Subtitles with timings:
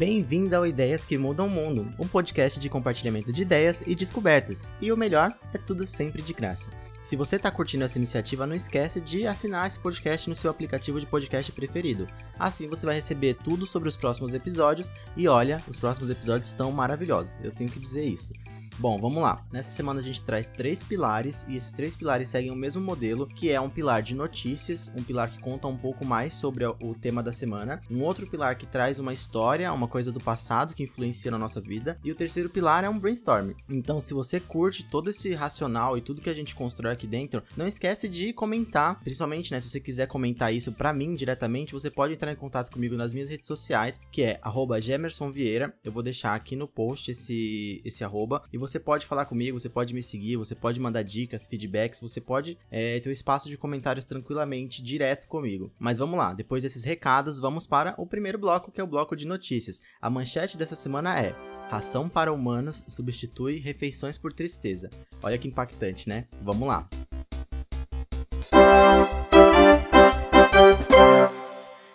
[0.00, 4.70] Bem-vindo ao Ideias que Mudam o Mundo, um podcast de compartilhamento de ideias e descobertas.
[4.80, 6.70] E o melhor, é tudo sempre de graça.
[7.02, 10.98] Se você está curtindo essa iniciativa, não esquece de assinar esse podcast no seu aplicativo
[10.98, 12.06] de podcast preferido.
[12.38, 16.72] Assim você vai receber tudo sobre os próximos episódios e olha, os próximos episódios estão
[16.72, 17.36] maravilhosos.
[17.44, 18.32] Eu tenho que dizer isso.
[18.78, 19.44] Bom, vamos lá.
[19.52, 23.26] Nessa semana a gente traz três pilares e esses três pilares seguem o mesmo modelo,
[23.26, 26.94] que é um pilar de notícias, um pilar que conta um pouco mais sobre o
[26.98, 30.82] tema da semana, um outro pilar que traz uma história, uma coisa do passado que
[30.82, 33.50] influencia na nossa vida, e o terceiro pilar é um brainstorm.
[33.68, 37.42] Então, se você curte todo esse racional e tudo que a gente constrói aqui dentro,
[37.56, 41.90] não esquece de comentar, principalmente, né, se você quiser comentar isso para mim diretamente, você
[41.90, 44.40] pode entrar em contato comigo nas minhas redes sociais, que é
[44.80, 45.74] @gemersonvieira.
[45.84, 49.68] Eu vou deixar aqui no post esse esse arroba e você pode falar comigo, você
[49.68, 53.56] pode me seguir, você pode mandar dicas, feedbacks, você pode é, ter um espaço de
[53.56, 55.72] comentários tranquilamente direto comigo.
[55.78, 59.16] Mas vamos lá, depois desses recados, vamos para o primeiro bloco, que é o bloco
[59.16, 59.80] de notícias.
[60.00, 61.34] A manchete dessa semana é:
[61.70, 64.90] Ração para humanos substitui refeições por tristeza.
[65.22, 66.26] Olha que impactante, né?
[66.42, 66.88] Vamos lá.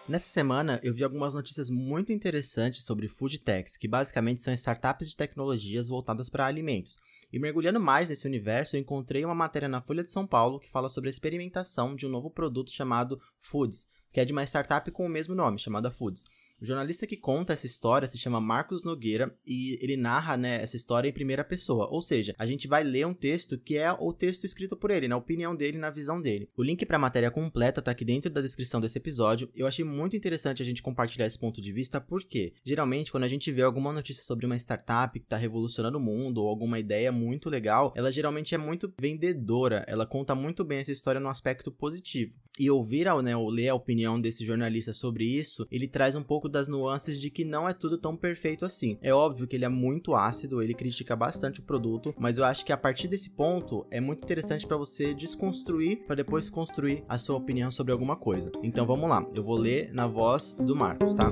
[0.07, 5.09] Nessa semana, eu vi algumas notícias muito interessantes sobre food techs, que basicamente são startups
[5.09, 6.95] de tecnologias voltadas para alimentos.
[7.33, 10.69] E mergulhando mais nesse universo, eu encontrei uma matéria na Folha de São Paulo que
[10.69, 14.91] fala sobre a experimentação de um novo produto chamado Foods, que é de uma startup
[14.91, 16.23] com o mesmo nome, chamada Foods.
[16.61, 20.77] O jornalista que conta essa história se chama Marcos Nogueira e ele narra né, essa
[20.77, 21.87] história em primeira pessoa.
[21.89, 25.07] Ou seja, a gente vai ler um texto que é o texto escrito por ele,
[25.07, 26.49] na opinião dele, na visão dele.
[26.55, 29.49] O link para a matéria completa está aqui dentro da descrição desse episódio.
[29.55, 33.29] Eu achei muito interessante a gente compartilhar esse ponto de vista, porque geralmente quando a
[33.29, 37.11] gente vê alguma notícia sobre uma startup que está revolucionando o mundo ou alguma ideia
[37.11, 39.83] muito legal, ela geralmente é muito vendedora.
[39.87, 42.35] Ela conta muito bem essa história no aspecto positivo.
[42.57, 46.44] E ouvir né, ou ler a opinião desse jornalista sobre isso, ele traz um pouco
[46.45, 48.97] pouco das nuances de que não é tudo tão perfeito assim.
[49.01, 52.65] É óbvio que ele é muito ácido, ele critica bastante o produto, mas eu acho
[52.65, 57.17] que a partir desse ponto é muito interessante para você desconstruir para depois construir a
[57.17, 58.51] sua opinião sobre alguma coisa.
[58.63, 61.31] Então vamos lá, eu vou ler na voz do Marcos, tá?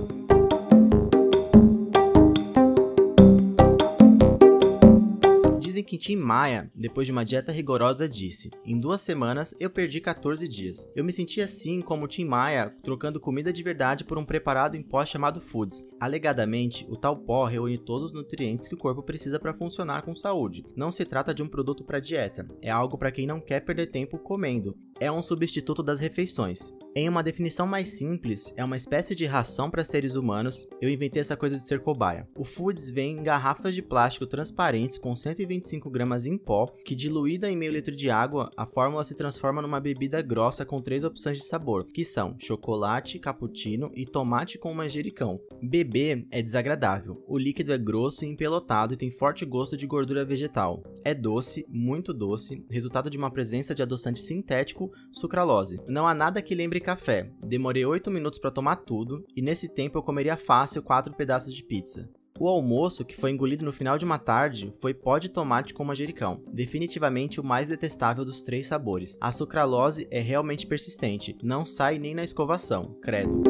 [5.83, 10.47] Que Tim Maia, depois de uma dieta rigorosa, disse: Em duas semanas eu perdi 14
[10.47, 10.89] dias.
[10.95, 14.81] Eu me senti assim como Tim Maia trocando comida de verdade por um preparado em
[14.81, 15.83] pó chamado Foods.
[15.99, 20.15] Alegadamente, o tal pó reúne todos os nutrientes que o corpo precisa para funcionar com
[20.15, 20.65] saúde.
[20.75, 23.87] Não se trata de um produto para dieta, é algo para quem não quer perder
[23.87, 24.77] tempo comendo.
[24.99, 26.73] É um substituto das refeições.
[26.95, 30.67] Em uma definição mais simples, é uma espécie de ração para seres humanos.
[30.79, 32.27] Eu inventei essa coisa de ser cobaia.
[32.37, 37.49] O Foods vem em garrafas de plástico transparentes com 125 gramas em pó, que diluída
[37.49, 41.39] em meio litro de água, a fórmula se transforma numa bebida grossa com três opções
[41.39, 45.41] de sabor, que são chocolate, cappuccino e tomate com manjericão.
[45.63, 47.23] Beber é desagradável.
[47.27, 50.83] O líquido é grosso e empelotado e tem forte gosto de gordura vegetal.
[51.03, 55.81] É doce, muito doce, resultado de uma presença de adoçante sintético, sucralose.
[55.87, 57.31] Não há nada que lembre café.
[57.41, 61.63] Demorei 8 minutos para tomar tudo e nesse tempo eu comeria fácil 4 pedaços de
[61.63, 62.07] pizza.
[62.39, 65.85] O almoço, que foi engolido no final de uma tarde, foi pó de tomate com
[65.85, 69.17] manjericão, definitivamente o mais detestável dos três sabores.
[69.21, 73.43] A sucralose é realmente persistente, não sai nem na escovação, credo.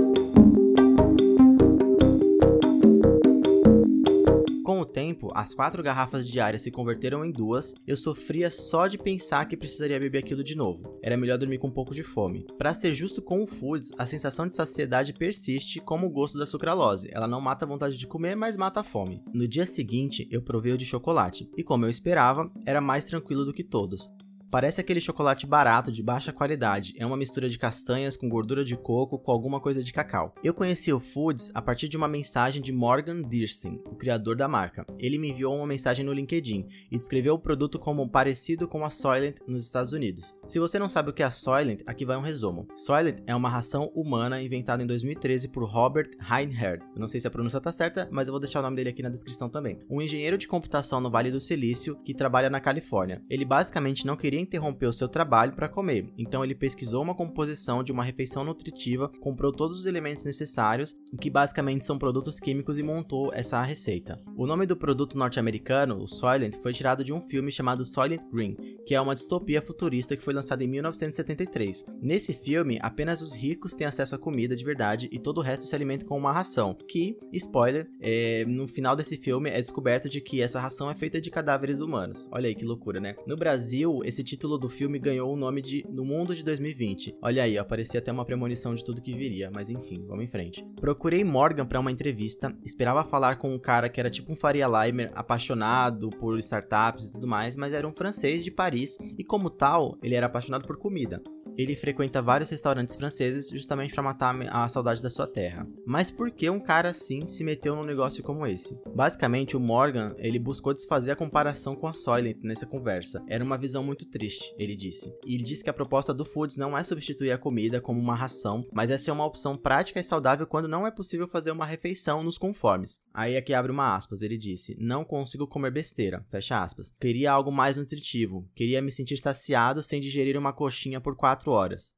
[5.23, 9.55] Tempo, as quatro garrafas diárias se converteram em duas, eu sofria só de pensar que
[9.55, 10.99] precisaria beber aquilo de novo.
[11.01, 12.45] Era melhor dormir com um pouco de fome.
[12.57, 16.45] Para ser justo com o Foods, a sensação de saciedade persiste como o gosto da
[16.45, 17.09] sucralose.
[17.11, 19.23] Ela não mata a vontade de comer, mas mata a fome.
[19.33, 23.45] No dia seguinte, eu provei o de chocolate, e como eu esperava, era mais tranquilo
[23.45, 24.09] do que todos.
[24.53, 26.93] Parece aquele chocolate barato de baixa qualidade.
[26.99, 30.35] É uma mistura de castanhas com gordura de coco com alguma coisa de cacau.
[30.43, 34.47] Eu conheci o Foods a partir de uma mensagem de Morgan Dirsten, o criador da
[34.47, 34.85] marca.
[34.99, 38.91] Ele me enviou uma mensagem no LinkedIn e descreveu o produto como parecido com a
[38.91, 40.35] Soylent nos Estados Unidos.
[40.47, 42.67] Se você não sabe o que é a Soylent, aqui vai um resumo.
[42.75, 46.85] Soylent é uma ração humana inventada em 2013 por Robert Reinhardt.
[46.93, 48.89] Eu não sei se a pronúncia tá certa, mas eu vou deixar o nome dele
[48.89, 49.79] aqui na descrição também.
[49.89, 53.19] Um engenheiro de computação no Vale do Silício que trabalha na Califórnia.
[53.27, 57.91] Ele basicamente não queria interrompeu seu trabalho para comer, então ele pesquisou uma composição de
[57.91, 63.31] uma refeição nutritiva, comprou todos os elementos necessários, que basicamente são produtos químicos, e montou
[63.33, 64.21] essa receita.
[64.35, 68.55] O nome do produto norte-americano, o Soylent, foi tirado de um filme chamado Soylent Green,
[68.85, 71.85] que é uma distopia futurista que foi lançada em 1973.
[72.01, 75.65] Nesse filme, apenas os ricos têm acesso à comida de verdade e todo o resto
[75.65, 80.21] se alimenta com uma ração, que, spoiler, é, no final desse filme é descoberto de
[80.21, 82.27] que essa ração é feita de cadáveres humanos.
[82.31, 83.15] Olha aí que loucura, né?
[83.25, 87.17] No Brasil, esse título do filme ganhou o nome de No Mundo de 2020.
[87.21, 90.65] Olha aí, aparecia até uma premonição de tudo que viria, mas enfim, vamos em frente.
[90.81, 94.65] Procurei Morgan para uma entrevista, esperava falar com um cara que era tipo um Faria
[94.67, 99.51] Limer, apaixonado por startups e tudo mais, mas era um francês de Paris e como
[99.51, 101.21] tal, ele era apaixonado por comida
[101.57, 105.67] ele frequenta vários restaurantes franceses justamente para matar a saudade da sua terra.
[105.85, 108.77] Mas por que um cara assim se meteu num negócio como esse?
[108.95, 113.23] Basicamente, o Morgan, ele buscou desfazer a comparação com a Soylent nessa conversa.
[113.27, 115.13] Era uma visão muito triste, ele disse.
[115.25, 118.15] E ele disse que a proposta do Foods não é substituir a comida como uma
[118.15, 121.65] ração, mas é ser uma opção prática e saudável quando não é possível fazer uma
[121.65, 122.99] refeição nos conformes.
[123.13, 126.91] Aí aqui abre uma aspas, ele disse: "Não consigo comer besteira", fecha aspas.
[126.99, 131.51] Queria algo mais nutritivo, queria me sentir saciado sem digerir uma coxinha por quatro 24
[131.51, 131.93] horas.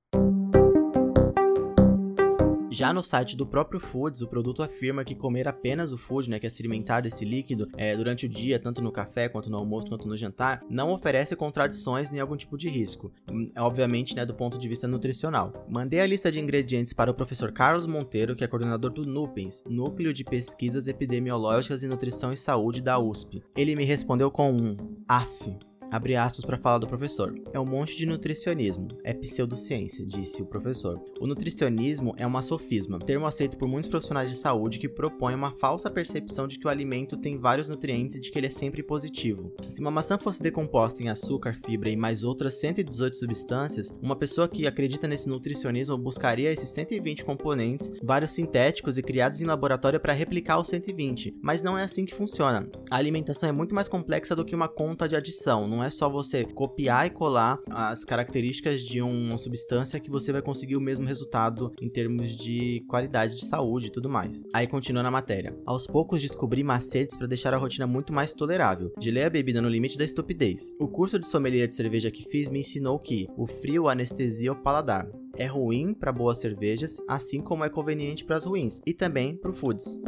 [2.71, 6.39] Já no site do próprio Foods, o produto afirma que comer apenas o food, né,
[6.39, 9.56] que é se alimentar desse líquido é, durante o dia, tanto no café, quanto no
[9.56, 13.13] almoço, quanto no jantar, não oferece contradições nem algum tipo de risco.
[13.31, 15.65] Hum, obviamente, né, do ponto de vista nutricional.
[15.69, 19.63] Mandei a lista de ingredientes para o professor Carlos Monteiro, que é coordenador do NUPENS,
[19.69, 23.41] Núcleo de Pesquisas Epidemiológicas em Nutrição e Saúde da USP.
[23.56, 24.75] Ele me respondeu com um
[25.07, 25.57] AF.
[25.91, 27.33] Abre aspas para falar do professor.
[27.53, 30.99] É um monte de nutricionismo, é pseudociência, disse o professor.
[31.19, 35.51] O nutricionismo é uma sofisma, termo aceito por muitos profissionais de saúde que propõe uma
[35.51, 38.83] falsa percepção de que o alimento tem vários nutrientes e de que ele é sempre
[38.83, 39.53] positivo.
[39.69, 44.47] Se uma maçã fosse decomposta em açúcar, fibra e mais outras 118 substâncias, uma pessoa
[44.47, 50.13] que acredita nesse nutricionismo buscaria esses 120 componentes, vários sintéticos e criados em laboratório para
[50.13, 52.67] replicar os 120, mas não é assim que funciona.
[52.89, 56.10] A alimentação é muito mais complexa do que uma conta de adição, não é só
[56.10, 61.06] você copiar e colar as características de uma substância que você vai conseguir o mesmo
[61.06, 64.42] resultado em termos de qualidade de saúde e tudo mais.
[64.54, 65.54] Aí continua na matéria.
[65.66, 68.94] Aos poucos descobri macetes para deixar a rotina muito mais tolerável.
[69.00, 70.74] Gelei a bebida no limite da estupidez.
[70.80, 74.62] O curso de sommelier de cerveja que fiz me ensinou que o frio anestesia o
[74.62, 75.10] paladar.
[75.38, 79.51] É ruim para boas cervejas, assim como é conveniente para as ruins, e também para
[79.51, 80.00] o foods.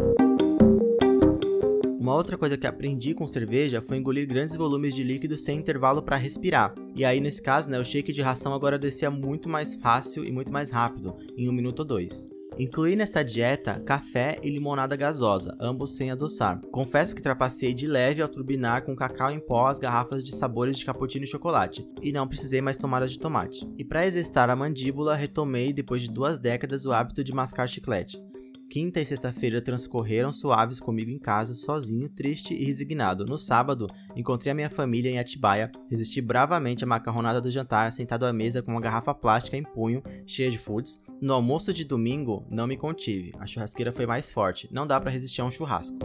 [2.07, 6.01] Uma outra coisa que aprendi com cerveja foi engolir grandes volumes de líquido sem intervalo
[6.01, 6.74] para respirar.
[6.95, 10.31] E aí, nesse caso, né, o shake de ração agora descia muito mais fácil e
[10.31, 12.25] muito mais rápido, em um minuto ou dois.
[12.57, 16.62] Incluí nessa dieta café e limonada gasosa, ambos sem adoçar.
[16.71, 20.77] Confesso que trapacei de leve ao turbinar com cacau em pó as garrafas de sabores
[20.77, 23.68] de cappuccino e chocolate, e não precisei mais tomar as de tomate.
[23.77, 28.25] E para exercitar a mandíbula, retomei depois de duas décadas o hábito de mascar chicletes.
[28.69, 33.25] Quinta e sexta-feira transcorreram suaves comigo em casa, sozinho, triste e resignado.
[33.25, 38.25] No sábado, encontrei a minha família em Atibaia, resisti bravamente à macarronada do jantar, sentado
[38.25, 41.02] à mesa com uma garrafa plástica em punho, cheia de foods.
[41.22, 43.31] No almoço de domingo, não me contive.
[43.40, 44.68] A churrasqueira foi mais forte.
[44.69, 45.98] Não dá para resistir a um churrasco.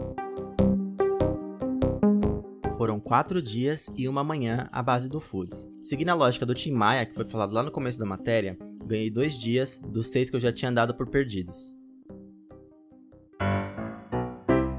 [2.77, 5.67] Foram quatro dias e uma manhã à base do Foods.
[5.83, 9.09] Seguindo a lógica do Tim Maia, que foi falado lá no começo da matéria, ganhei
[9.09, 11.82] dois dias dos seis que eu já tinha dado por perdidos.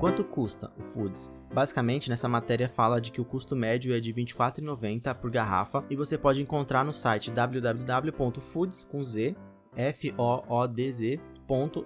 [0.04, 1.32] Quanto custa o Foods?
[1.50, 5.82] Basicamente, nessa matéria fala de que o custo médio é de R$ 24,90 por garrafa
[5.88, 9.34] e você pode encontrar no site www.foods com Z,
[9.74, 11.20] F O O D Z,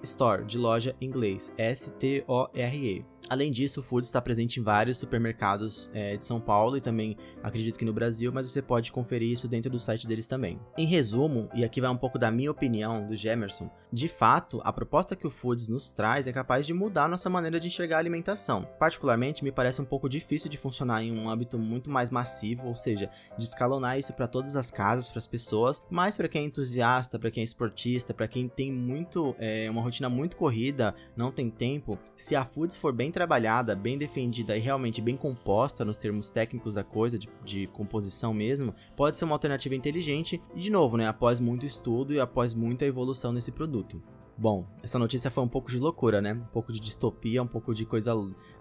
[0.02, 3.04] .store de loja em inglês, S T O R E.
[3.30, 7.16] Além disso, o Food está presente em vários supermercados é, de São Paulo e também
[7.42, 10.58] acredito que no Brasil, mas você pode conferir isso dentro do site deles também.
[10.76, 14.72] Em resumo, e aqui vai um pouco da minha opinião, do Gemerson, de fato, a
[14.72, 17.98] proposta que o Foods nos traz é capaz de mudar nossa maneira de enxergar a
[18.00, 18.68] alimentação.
[18.78, 22.76] Particularmente, me parece um pouco difícil de funcionar em um âmbito muito mais massivo, ou
[22.76, 26.44] seja, de escalonar isso para todas as casas, para as pessoas, mas para quem é
[26.44, 31.32] entusiasta, para quem é esportista, para quem tem muito, é, uma rotina muito corrida, não
[31.32, 35.98] tem tempo, se a Foods for bem trabalhada, bem defendida e realmente bem composta nos
[35.98, 40.70] termos técnicos da coisa, de, de composição mesmo, pode ser uma alternativa inteligente e, de
[40.70, 44.00] novo, né, após muito estudo e após muita evolução nesse produto.
[44.36, 46.32] Bom, essa notícia foi um pouco de loucura, né?
[46.32, 48.12] Um pouco de distopia, um pouco de coisa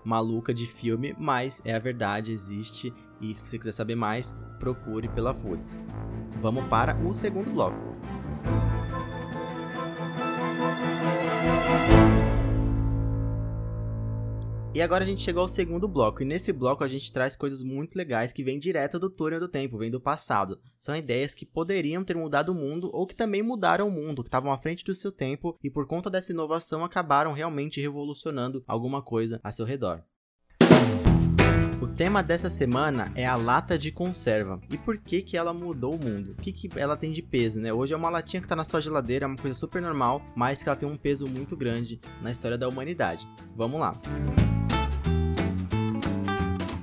[0.04, 2.92] maluca de filme, mas é a verdade, existe.
[3.22, 5.84] E se você quiser saber mais, procure pela Foods.
[6.42, 7.78] Vamos para o segundo bloco.
[14.74, 17.64] E agora a gente chegou ao segundo bloco, e nesse bloco a gente traz coisas
[17.64, 20.60] muito legais que vêm direto do túnel do tempo, vêm do passado.
[20.78, 24.28] São ideias que poderiam ter mudado o mundo ou que também mudaram o mundo, que
[24.28, 29.02] estavam à frente do seu tempo e por conta dessa inovação acabaram realmente revolucionando alguma
[29.02, 30.04] coisa a seu redor.
[31.82, 34.62] O tema dessa semana é a lata de conserva.
[34.72, 36.34] E por que que ela mudou o mundo?
[36.34, 37.74] O que que ela tem de peso, né?
[37.74, 40.62] Hoje é uma latinha que tá na sua geladeira, é uma coisa super normal, mas
[40.62, 43.28] que ela tem um peso muito grande na história da humanidade.
[43.56, 44.00] Vamos lá.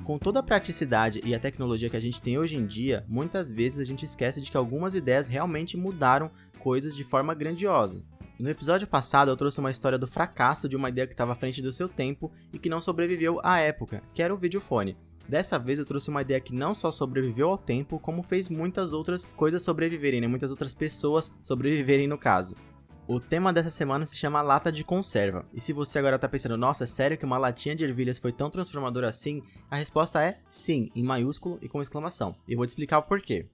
[0.05, 3.49] Com toda a praticidade e a tecnologia que a gente tem hoje em dia, muitas
[3.49, 8.03] vezes a gente esquece de que algumas ideias realmente mudaram coisas de forma grandiosa.
[8.37, 11.35] No episódio passado, eu trouxe uma história do fracasso de uma ideia que estava à
[11.35, 14.95] frente do seu tempo e que não sobreviveu à época, que era o videofone.
[15.27, 18.93] Dessa vez eu trouxe uma ideia que não só sobreviveu ao tempo, como fez muitas
[18.93, 20.27] outras coisas sobreviverem, né?
[20.27, 22.53] muitas outras pessoas sobreviverem no caso.
[23.07, 25.45] O tema dessa semana se chama lata de conserva.
[25.53, 28.31] E se você agora tá pensando, nossa, é sério que uma latinha de ervilhas foi
[28.31, 29.43] tão transformadora assim?
[29.69, 32.35] A resposta é sim, em maiúsculo e com exclamação.
[32.47, 33.45] E eu vou te explicar o porquê.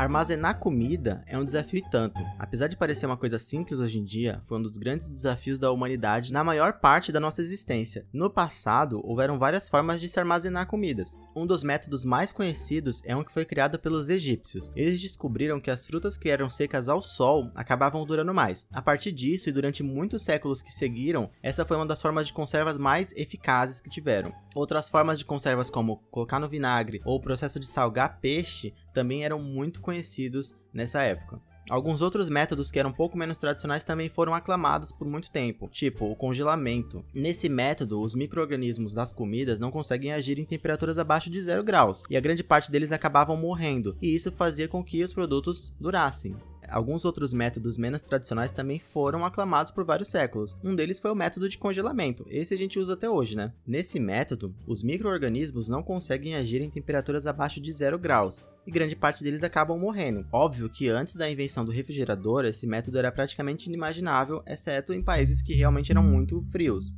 [0.00, 2.22] Armazenar comida é um desafio e tanto.
[2.38, 5.70] Apesar de parecer uma coisa simples hoje em dia, foi um dos grandes desafios da
[5.70, 8.06] humanidade na maior parte da nossa existência.
[8.10, 11.18] No passado, houveram várias formas de se armazenar comidas.
[11.36, 14.72] Um dos métodos mais conhecidos é um que foi criado pelos egípcios.
[14.74, 18.66] Eles descobriram que as frutas que eram secas ao sol acabavam durando mais.
[18.72, 22.32] A partir disso, e durante muitos séculos que seguiram, essa foi uma das formas de
[22.32, 24.32] conservas mais eficazes que tiveram.
[24.54, 29.24] Outras formas de conservas, como colocar no vinagre ou o processo de salgar peixe, também
[29.24, 31.40] eram muito conhecidos nessa época.
[31.70, 35.68] Alguns outros métodos que eram um pouco menos tradicionais também foram aclamados por muito tempo,
[35.68, 37.04] tipo o congelamento.
[37.14, 42.02] Nesse método, os micro-organismos das comidas não conseguem agir em temperaturas abaixo de zero graus,
[42.10, 46.34] e a grande parte deles acabavam morrendo, e isso fazia com que os produtos durassem
[46.70, 50.56] alguns outros métodos menos tradicionais também foram aclamados por vários séculos.
[50.62, 52.24] Um deles foi o método de congelamento.
[52.28, 53.52] Esse a gente usa até hoje, né?
[53.66, 58.94] Nesse método, os micro-organismos não conseguem agir em temperaturas abaixo de zero graus, e grande
[58.94, 60.26] parte deles acabam morrendo.
[60.32, 65.42] Óbvio que antes da invenção do refrigerador, esse método era praticamente inimaginável, exceto em países
[65.42, 66.94] que realmente eram muito frios.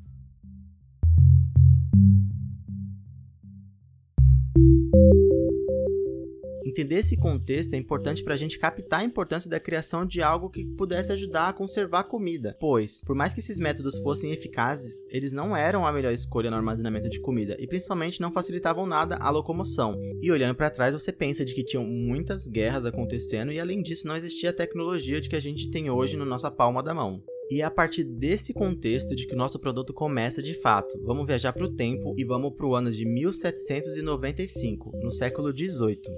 [6.65, 10.49] Entender esse contexto é importante para a gente captar a importância da criação de algo
[10.49, 15.03] que pudesse ajudar a conservar a comida, pois, por mais que esses métodos fossem eficazes,
[15.09, 19.17] eles não eram a melhor escolha no armazenamento de comida e principalmente não facilitavam nada
[19.17, 19.99] a locomoção.
[20.21, 24.07] E olhando para trás, você pensa de que tinham muitas guerras acontecendo e além disso
[24.07, 27.23] não existia a tecnologia de que a gente tem hoje na nossa palma da mão.
[27.53, 30.99] E é a partir desse contexto de que o nosso produto começa de fato.
[31.05, 36.11] Vamos viajar para o tempo e vamos para o ano de 1795, no século 18.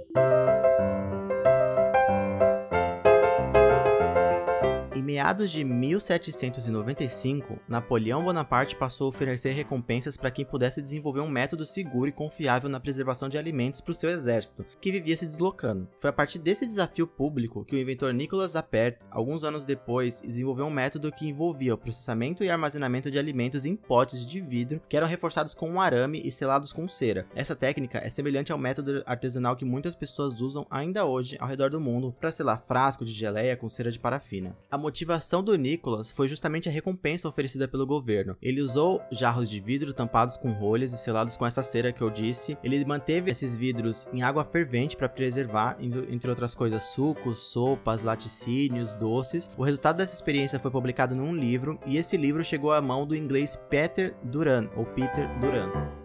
[5.14, 11.64] Meados de 1795, Napoleão Bonaparte passou a oferecer recompensas para quem pudesse desenvolver um método
[11.64, 15.88] seguro e confiável na preservação de alimentos para o seu exército, que vivia se deslocando.
[16.00, 20.66] Foi a partir desse desafio público que o inventor Nicolas Appert, alguns anos depois, desenvolveu
[20.66, 24.96] um método que envolvia o processamento e armazenamento de alimentos em potes de vidro que
[24.96, 27.24] eram reforçados com um arame e selados com cera.
[27.36, 31.70] Essa técnica é semelhante ao método artesanal que muitas pessoas usam ainda hoje ao redor
[31.70, 34.56] do mundo para selar frasco de geleia com cera de parafina.
[34.68, 38.36] A motivação do Nicholas foi justamente a recompensa oferecida pelo governo.
[38.40, 42.08] Ele usou jarros de vidro tampados com rolhas e selados com essa cera que eu
[42.08, 42.56] disse.
[42.64, 48.94] Ele manteve esses vidros em água fervente para preservar, entre outras coisas, sucos, sopas, laticínios,
[48.94, 49.50] doces.
[49.58, 53.14] O resultado dessa experiência foi publicado num livro e esse livro chegou à mão do
[53.14, 56.03] inglês Peter Duran, ou Peter Duran.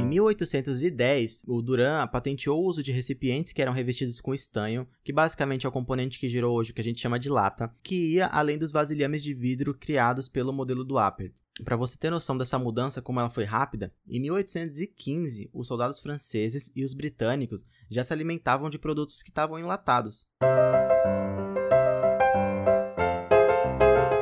[0.00, 5.12] Em 1810, o Duran patenteou o uso de recipientes que eram revestidos com estanho, que
[5.12, 8.14] basicamente é o componente que gerou hoje o que a gente chama de lata, que
[8.14, 11.34] ia além dos vasilhames de vidro criados pelo modelo do Appert.
[11.62, 16.72] Para você ter noção dessa mudança, como ela foi rápida, em 1815, os soldados franceses
[16.74, 20.26] e os britânicos já se alimentavam de produtos que estavam enlatados.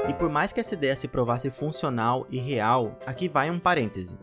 [0.08, 4.18] E por mais que essa ideia se provasse funcional e real, aqui vai um parêntese.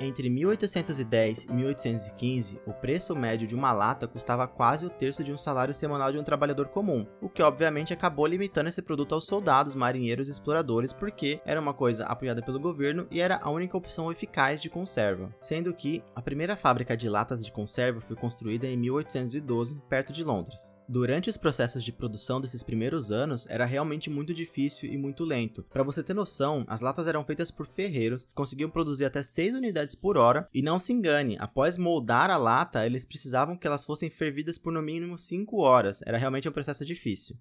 [0.00, 5.32] Entre 1810 e 1815, o preço médio de uma lata custava quase o terço de
[5.32, 9.26] um salário semanal de um trabalhador comum, o que obviamente acabou limitando esse produto aos
[9.26, 13.76] soldados, marinheiros e exploradores porque era uma coisa apoiada pelo governo e era a única
[13.76, 15.34] opção eficaz de conserva.
[15.40, 20.24] Sendo que a primeira fábrica de latas de conserva foi construída em 1812, perto de
[20.24, 20.74] Londres.
[20.86, 25.62] Durante os processos de produção desses primeiros anos, era realmente muito difícil e muito lento.
[25.70, 29.54] Para você ter noção, as latas eram feitas por ferreiros que conseguiam produzir até 6
[29.54, 33.84] unidades por hora, e não se engane, após moldar a lata, eles precisavam que elas
[33.84, 36.02] fossem fervidas por no mínimo 5 horas.
[36.04, 37.34] Era realmente um processo difícil.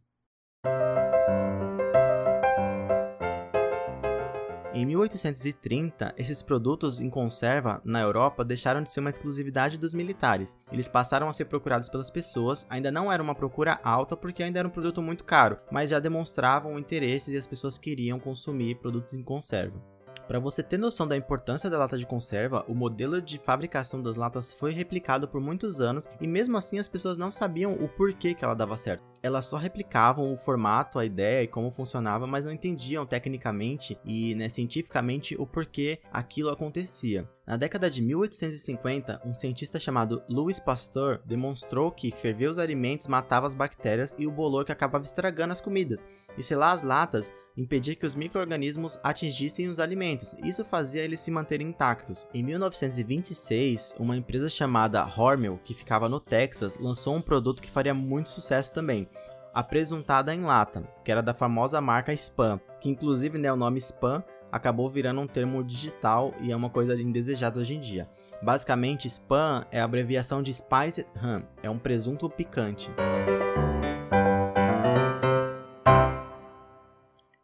[4.73, 10.57] Em 1830, esses produtos em conserva na Europa deixaram de ser uma exclusividade dos militares.
[10.71, 14.57] Eles passaram a ser procurados pelas pessoas, ainda não era uma procura alta porque ainda
[14.57, 19.13] era um produto muito caro, mas já demonstravam interesse e as pessoas queriam consumir produtos
[19.13, 19.92] em conserva.
[20.27, 24.15] Para você ter noção da importância da lata de conserva, o modelo de fabricação das
[24.15, 28.33] latas foi replicado por muitos anos e mesmo assim as pessoas não sabiam o porquê
[28.33, 29.03] que ela dava certo.
[29.21, 34.35] elas só replicavam o formato, a ideia e como funcionava, mas não entendiam tecnicamente e
[34.35, 37.29] né, cientificamente o porquê aquilo acontecia.
[37.45, 43.47] Na década de 1850, um cientista chamado Louis Pasteur demonstrou que ferver os alimentos matava
[43.47, 46.05] as bactérias e o bolor que acabava estragando as comidas,
[46.37, 50.35] e selar as latas impedia que os micro-organismos atingissem os alimentos.
[50.43, 52.27] Isso fazia eles se manterem intactos.
[52.33, 57.93] Em 1926, uma empresa chamada Hormel, que ficava no Texas, lançou um produto que faria
[57.93, 59.07] muito sucesso também.
[59.53, 63.77] A presuntada em lata, que era da famosa marca Spam, que inclusive né, o nome
[63.79, 68.07] Spam acabou virando um termo digital e é uma coisa indesejada hoje em dia.
[68.43, 72.91] Basicamente, spam é a abreviação de spiced ham, é um presunto picante.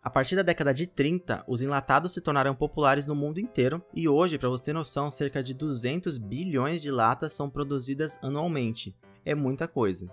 [0.01, 4.08] A partir da década de 30, os enlatados se tornaram populares no mundo inteiro e
[4.08, 8.96] hoje, para você ter noção, cerca de 200 bilhões de latas são produzidas anualmente.
[9.25, 10.10] É muita coisa.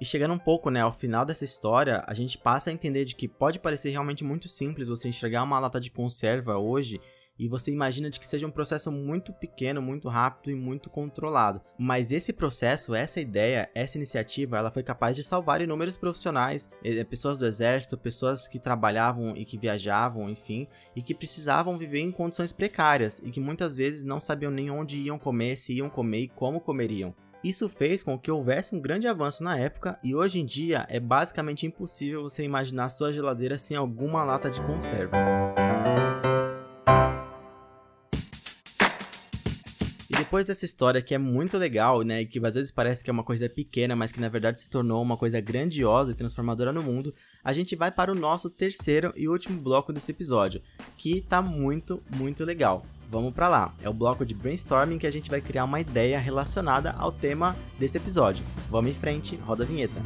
[0.00, 3.14] E chegando um pouco, né, ao final dessa história, a gente passa a entender de
[3.14, 6.98] que pode parecer realmente muito simples você enxergar uma lata de conserva hoje
[7.38, 11.60] e você imagina de que seja um processo muito pequeno, muito rápido e muito controlado.
[11.78, 17.04] Mas esse processo, essa ideia, essa iniciativa, ela foi capaz de salvar inúmeros profissionais, eh,
[17.04, 22.12] pessoas do exército, pessoas que trabalhavam e que viajavam, enfim, e que precisavam viver em
[22.12, 26.20] condições precárias e que muitas vezes não sabiam nem onde iam comer, se iam comer
[26.20, 27.14] e como comeriam.
[27.42, 30.98] Isso fez com que houvesse um grande avanço na época e hoje em dia é
[30.98, 35.14] basicamente impossível você imaginar sua geladeira sem alguma lata de conserva.
[40.34, 43.12] Depois dessa história que é muito legal, né, e que às vezes parece que é
[43.12, 46.82] uma coisa pequena, mas que na verdade se tornou uma coisa grandiosa e transformadora no
[46.82, 47.14] mundo,
[47.44, 50.60] a gente vai para o nosso terceiro e último bloco desse episódio,
[50.96, 52.84] que tá muito, muito legal.
[53.08, 53.72] Vamos para lá.
[53.80, 57.54] É o bloco de brainstorming que a gente vai criar uma ideia relacionada ao tema
[57.78, 58.44] desse episódio.
[58.68, 60.02] Vamos em frente, roda a vinheta.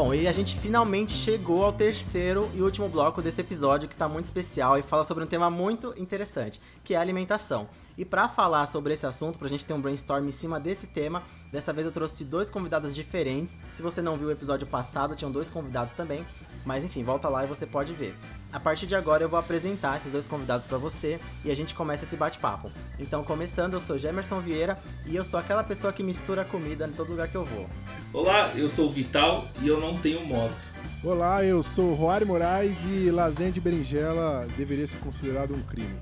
[0.00, 4.08] Bom, e a gente finalmente chegou ao terceiro e último bloco desse episódio que está
[4.08, 7.68] muito especial e fala sobre um tema muito interessante, que é a alimentação.
[7.96, 10.86] E para falar sobre esse assunto, para a gente ter um brainstorm em cima desse
[10.86, 13.62] tema, Dessa vez eu trouxe dois convidados diferentes.
[13.70, 16.24] Se você não viu o episódio passado, tinham dois convidados também.
[16.68, 18.14] Mas enfim, volta lá e você pode ver.
[18.52, 21.74] A partir de agora eu vou apresentar esses dois convidados para você e a gente
[21.74, 22.70] começa esse bate-papo.
[22.98, 26.92] Então, começando, eu sou Gemerson Vieira e eu sou aquela pessoa que mistura comida em
[26.92, 27.66] todo lugar que eu vou.
[28.12, 30.74] Olá, eu sou o Vital e eu não tenho moto.
[31.02, 35.98] Olá, eu sou Roari Moraes e lasanha de berinjela deveria ser considerado um crime.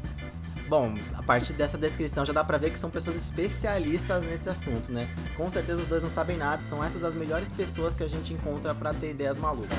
[0.67, 4.91] Bom, a partir dessa descrição já dá pra ver que são pessoas especialistas nesse assunto,
[4.91, 5.09] né?
[5.37, 8.33] Com certeza os dois não sabem nada, são essas as melhores pessoas que a gente
[8.33, 9.79] encontra para ter ideias malucas.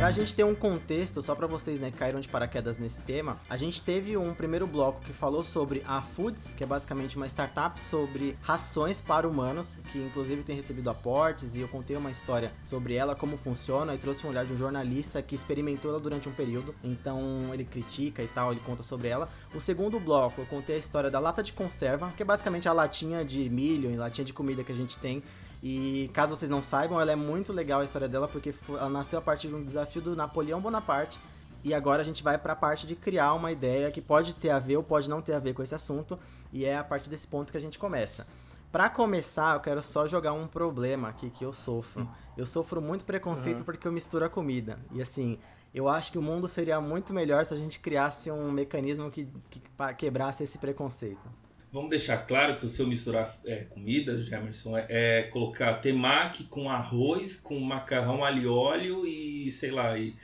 [0.00, 3.38] Pra gente ter um contexto, só para vocês né, que caíram de paraquedas nesse tema,
[3.50, 7.26] a gente teve um primeiro bloco que falou sobre a Foods, que é basicamente uma
[7.26, 12.50] startup sobre rações para humanos, que inclusive tem recebido aportes, e eu contei uma história
[12.64, 16.30] sobre ela, como funciona, e trouxe um olhar de um jornalista que experimentou ela durante
[16.30, 19.28] um período, então ele critica e tal, ele conta sobre ela.
[19.54, 22.72] O segundo bloco, eu contei a história da lata de conserva, que é basicamente a
[22.72, 25.22] latinha de milho e latinha de comida que a gente tem
[25.62, 29.18] e caso vocês não saibam, ela é muito legal a história dela porque ela nasceu
[29.18, 31.18] a partir de um desafio do Napoleão Bonaparte.
[31.62, 34.48] E agora a gente vai para a parte de criar uma ideia que pode ter
[34.48, 36.18] a ver ou pode não ter a ver com esse assunto,
[36.50, 38.26] e é a partir desse ponto que a gente começa.
[38.72, 42.08] Para começar, eu quero só jogar um problema aqui que eu sofro.
[42.36, 43.64] Eu sofro muito preconceito uhum.
[43.64, 44.78] porque eu misturo a comida.
[44.92, 45.36] E assim,
[45.74, 49.28] eu acho que o mundo seria muito melhor se a gente criasse um mecanismo que,
[49.50, 49.60] que
[49.98, 51.39] quebrasse esse preconceito.
[51.72, 56.68] Vamos deixar claro que o seu misturar é, comida, Jamerson, é, é, colocar temaki com
[56.68, 60.16] arroz, com macarrão alho óleo e, sei lá, e,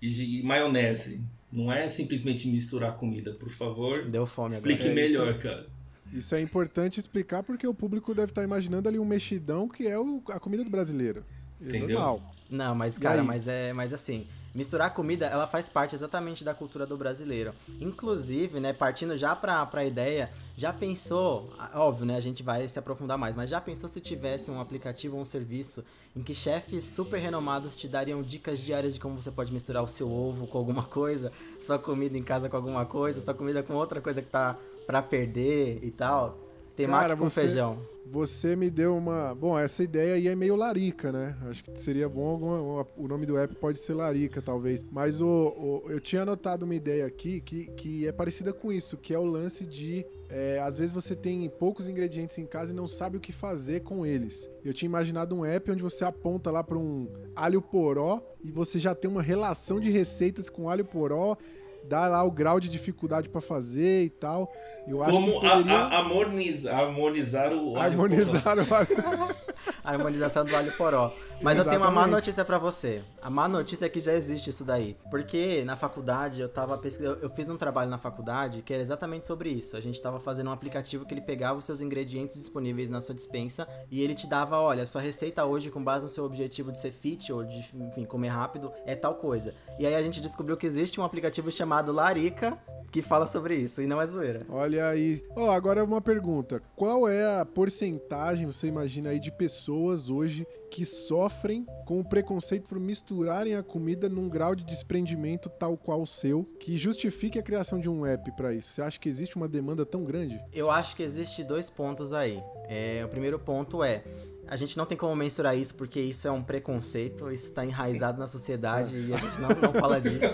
[0.00, 1.24] e, e, maionese.
[1.50, 4.04] Não é simplesmente misturar comida, por favor.
[4.04, 5.00] Deu fome Explique agora.
[5.00, 5.66] É, melhor, isso, cara.
[6.12, 9.98] Isso é importante explicar porque o público deve estar imaginando ali um mexidão que é
[9.98, 11.22] o, a comida do brasileiro.
[11.60, 11.98] É Entendeu?
[11.98, 12.34] Normal.
[12.48, 16.86] Não, mas cara, mas é, mas assim, misturar comida, ela faz parte exatamente da cultura
[16.86, 17.54] do brasileiro.
[17.80, 22.78] Inclusive, né, partindo já pra, pra ideia, já pensou, óbvio, né, a gente vai se
[22.78, 25.84] aprofundar mais, mas já pensou se tivesse um aplicativo ou um serviço
[26.14, 29.88] em que chefes super renomados te dariam dicas diárias de como você pode misturar o
[29.88, 33.74] seu ovo com alguma coisa, sua comida em casa com alguma coisa, sua comida com
[33.74, 36.41] outra coisa que tá pra perder e tal?
[36.76, 37.78] Temaki Cara, com você- feijão.
[38.04, 39.34] Você me deu uma.
[39.34, 41.34] Bom, essa ideia aí é meio larica, né?
[41.48, 42.86] Acho que seria bom alguma...
[42.98, 44.84] o nome do app pode ser larica, talvez.
[44.90, 48.98] Mas o, o- eu tinha anotado uma ideia aqui que, que é parecida com isso,
[48.98, 50.04] que é o lance de.
[50.28, 53.80] é, às vezes você tem poucos ingredientes em casa e não sabe o que fazer
[53.80, 54.46] com eles.
[54.62, 58.78] Eu tinha imaginado um app onde você aponta lá para um alho poró e você
[58.78, 61.34] já tem uma relação de receitas com alho poró,
[61.84, 64.50] dá lá o grau de dificuldade para fazer e tal.
[64.88, 67.80] Eu acho Como que a- poderia a- harmonizar, harmonizar o alho poró.
[67.80, 68.88] harmonizar o alho
[69.84, 71.12] A harmonização do alho poró.
[71.42, 73.02] Mas eu tenho uma má notícia pra você.
[73.20, 74.96] A má notícia é que já existe isso daí.
[75.10, 77.18] Porque na faculdade eu tava pesquisando.
[77.20, 79.76] Eu fiz um trabalho na faculdade que era exatamente sobre isso.
[79.76, 83.14] A gente tava fazendo um aplicativo que ele pegava os seus ingredientes disponíveis na sua
[83.14, 86.78] dispensa e ele te dava, olha, sua receita hoje, com base no seu objetivo de
[86.78, 89.52] ser fit ou de, enfim, comer rápido, é tal coisa.
[89.78, 92.56] E aí a gente descobriu que existe um aplicativo chamado Larica
[92.92, 93.82] que fala sobre isso.
[93.82, 94.46] E não é zoeira.
[94.48, 95.24] Olha aí.
[95.34, 96.62] Ó, agora uma pergunta.
[96.76, 102.66] Qual é a porcentagem, você imagina aí, de pessoas hoje que sofrem com o preconceito
[102.66, 107.42] por misturarem a comida num grau de desprendimento tal qual o seu, que justifique a
[107.42, 108.72] criação de um app pra isso?
[108.72, 110.40] Você acha que existe uma demanda tão grande?
[110.50, 112.42] Eu acho que existe dois pontos aí.
[112.68, 114.02] É, o primeiro ponto é.
[114.48, 118.18] A gente não tem como mensurar isso porque isso é um preconceito, isso está enraizado
[118.18, 120.24] na sociedade e a gente não, não fala disso.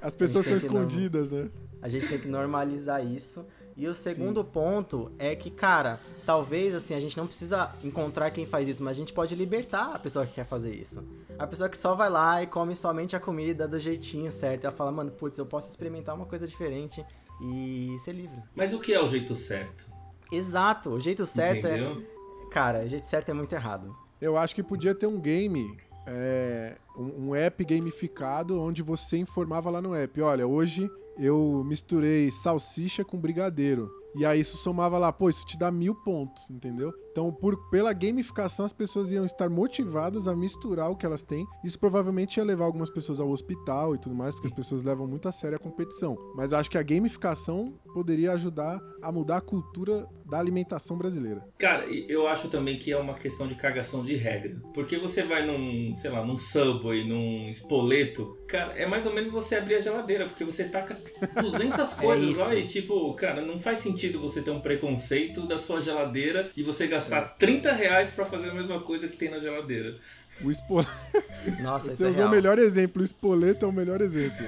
[0.00, 1.48] As pessoas estão escondidas, né?
[1.80, 3.46] A gente tem que normalizar isso.
[3.76, 8.46] E o segundo ponto é que, cara, talvez assim, a gente não precisa encontrar quem
[8.46, 11.04] faz isso, mas a gente pode libertar a pessoa que quer fazer isso.
[11.38, 14.64] A pessoa que só vai lá e come somente a comida do jeitinho certo.
[14.64, 17.04] Ela fala, mano, putz, eu posso experimentar uma coisa diferente
[17.40, 18.42] e ser livre.
[18.54, 19.92] Mas o que é o jeito certo?
[20.32, 21.78] Exato, o jeito certo é.
[21.78, 22.02] Entendeu?
[22.50, 23.94] Cara, o jeito certo é muito errado.
[24.18, 29.68] Eu acho que podia ter um game, é, um, um app gamificado, onde você informava
[29.68, 33.90] lá no app: olha, hoje eu misturei salsicha com brigadeiro.
[34.14, 36.92] E aí isso somava lá, pô, isso te dá mil pontos, entendeu?
[37.16, 41.46] Então, por, pela gamificação, as pessoas iam estar motivadas a misturar o que elas têm.
[41.64, 45.06] Isso provavelmente ia levar algumas pessoas ao hospital e tudo mais, porque as pessoas levam
[45.06, 46.14] muito a sério a competição.
[46.34, 51.42] Mas eu acho que a gamificação poderia ajudar a mudar a cultura da alimentação brasileira.
[51.56, 54.60] Cara, eu acho também que é uma questão de cagação de regra.
[54.74, 59.30] Porque você vai num, sei lá, num Subway, num espoleto, cara, é mais ou menos
[59.30, 60.98] você abrir a geladeira, porque você taca
[61.40, 62.40] 200 coisas isso.
[62.40, 66.62] lá e, tipo, cara, não faz sentido você ter um preconceito da sua geladeira e
[66.62, 67.05] você gastar
[67.38, 69.96] 30 reais pra fazer a mesma coisa que tem na geladeira.
[70.42, 70.90] O espoleto.
[71.62, 72.28] Nossa, Você isso é usou real.
[72.28, 74.46] o melhor exemplo, o espoleto é o melhor exemplo.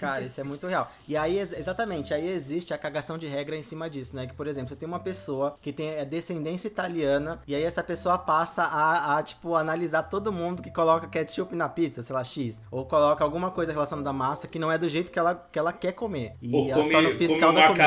[0.00, 0.90] Cara, isso é muito real.
[1.06, 4.26] E aí, ex- exatamente, aí existe a cagação de regra em cima disso, né?
[4.26, 7.82] Que, por exemplo, você tem uma pessoa que tem a descendência italiana, e aí essa
[7.84, 12.24] pessoa passa a, a, tipo, analisar todo mundo que coloca ketchup na pizza, sei lá,
[12.24, 12.60] X.
[12.70, 15.58] Ou coloca alguma coisa relacionada à massa que não é do jeito que ela, que
[15.58, 16.32] ela quer comer.
[16.40, 17.84] E Ou ela come, o come fiscal um da comida.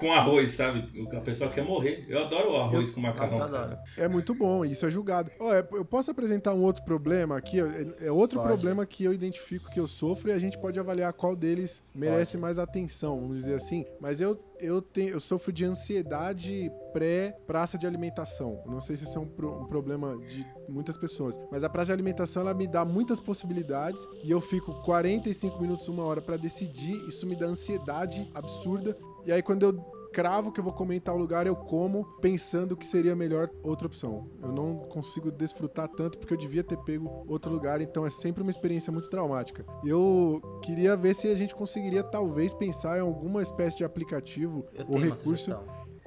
[0.00, 0.84] Macarrão com arroz, sabe?
[1.16, 2.04] A pessoa quer morrer.
[2.08, 3.38] Eu adoro o arroz com macarrão.
[3.38, 3.62] Eu adoro.
[3.68, 3.82] cara.
[3.96, 5.30] É muito bom, isso é julgado.
[5.40, 7.60] É- eu posso apresentar um outro problema aqui?
[7.60, 8.48] É, é outro Pode.
[8.52, 12.36] problema que eu identifico que eu sofro e a gente pode avaliar qual deles merece
[12.38, 13.84] mais atenção, vamos dizer assim.
[14.00, 18.62] Mas eu, eu, tenho, eu sofro de ansiedade pré-praça de alimentação.
[18.66, 21.86] Não sei se isso é um, pro- um problema de muitas pessoas, mas a praça
[21.86, 26.36] de alimentação ela me dá muitas possibilidades e eu fico 45 minutos, uma hora pra
[26.36, 26.94] decidir.
[27.08, 28.96] Isso me dá ansiedade absurda.
[29.26, 32.76] E aí quando eu cravo que eu vou comer em tal lugar, eu como pensando
[32.76, 34.28] que seria melhor outra opção.
[34.42, 38.42] Eu não consigo desfrutar tanto porque eu devia ter pego outro lugar, então é sempre
[38.42, 39.64] uma experiência muito traumática.
[39.84, 44.84] Eu queria ver se a gente conseguiria talvez pensar em alguma espécie de aplicativo Eu
[44.88, 45.56] ou recurso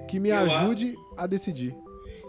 [0.10, 1.74] que me Eu a- ajude a decidir.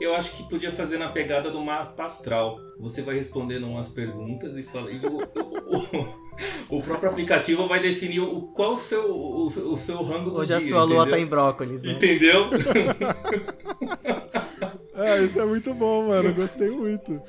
[0.00, 2.56] Eu acho que podia fazer na pegada do mapa astral.
[2.78, 4.90] Você vai respondendo umas perguntas e fala.
[4.90, 5.22] E o, o-
[6.68, 10.48] o- próprio aplicativo vai definir o, qual o seu, o, o seu rango do Hoje
[10.48, 10.56] dia.
[10.58, 11.92] a sua lua tá em brócolis, né?
[11.92, 12.48] Entendeu?
[15.04, 16.34] É, isso é muito bom, mano.
[16.34, 17.20] Gostei muito.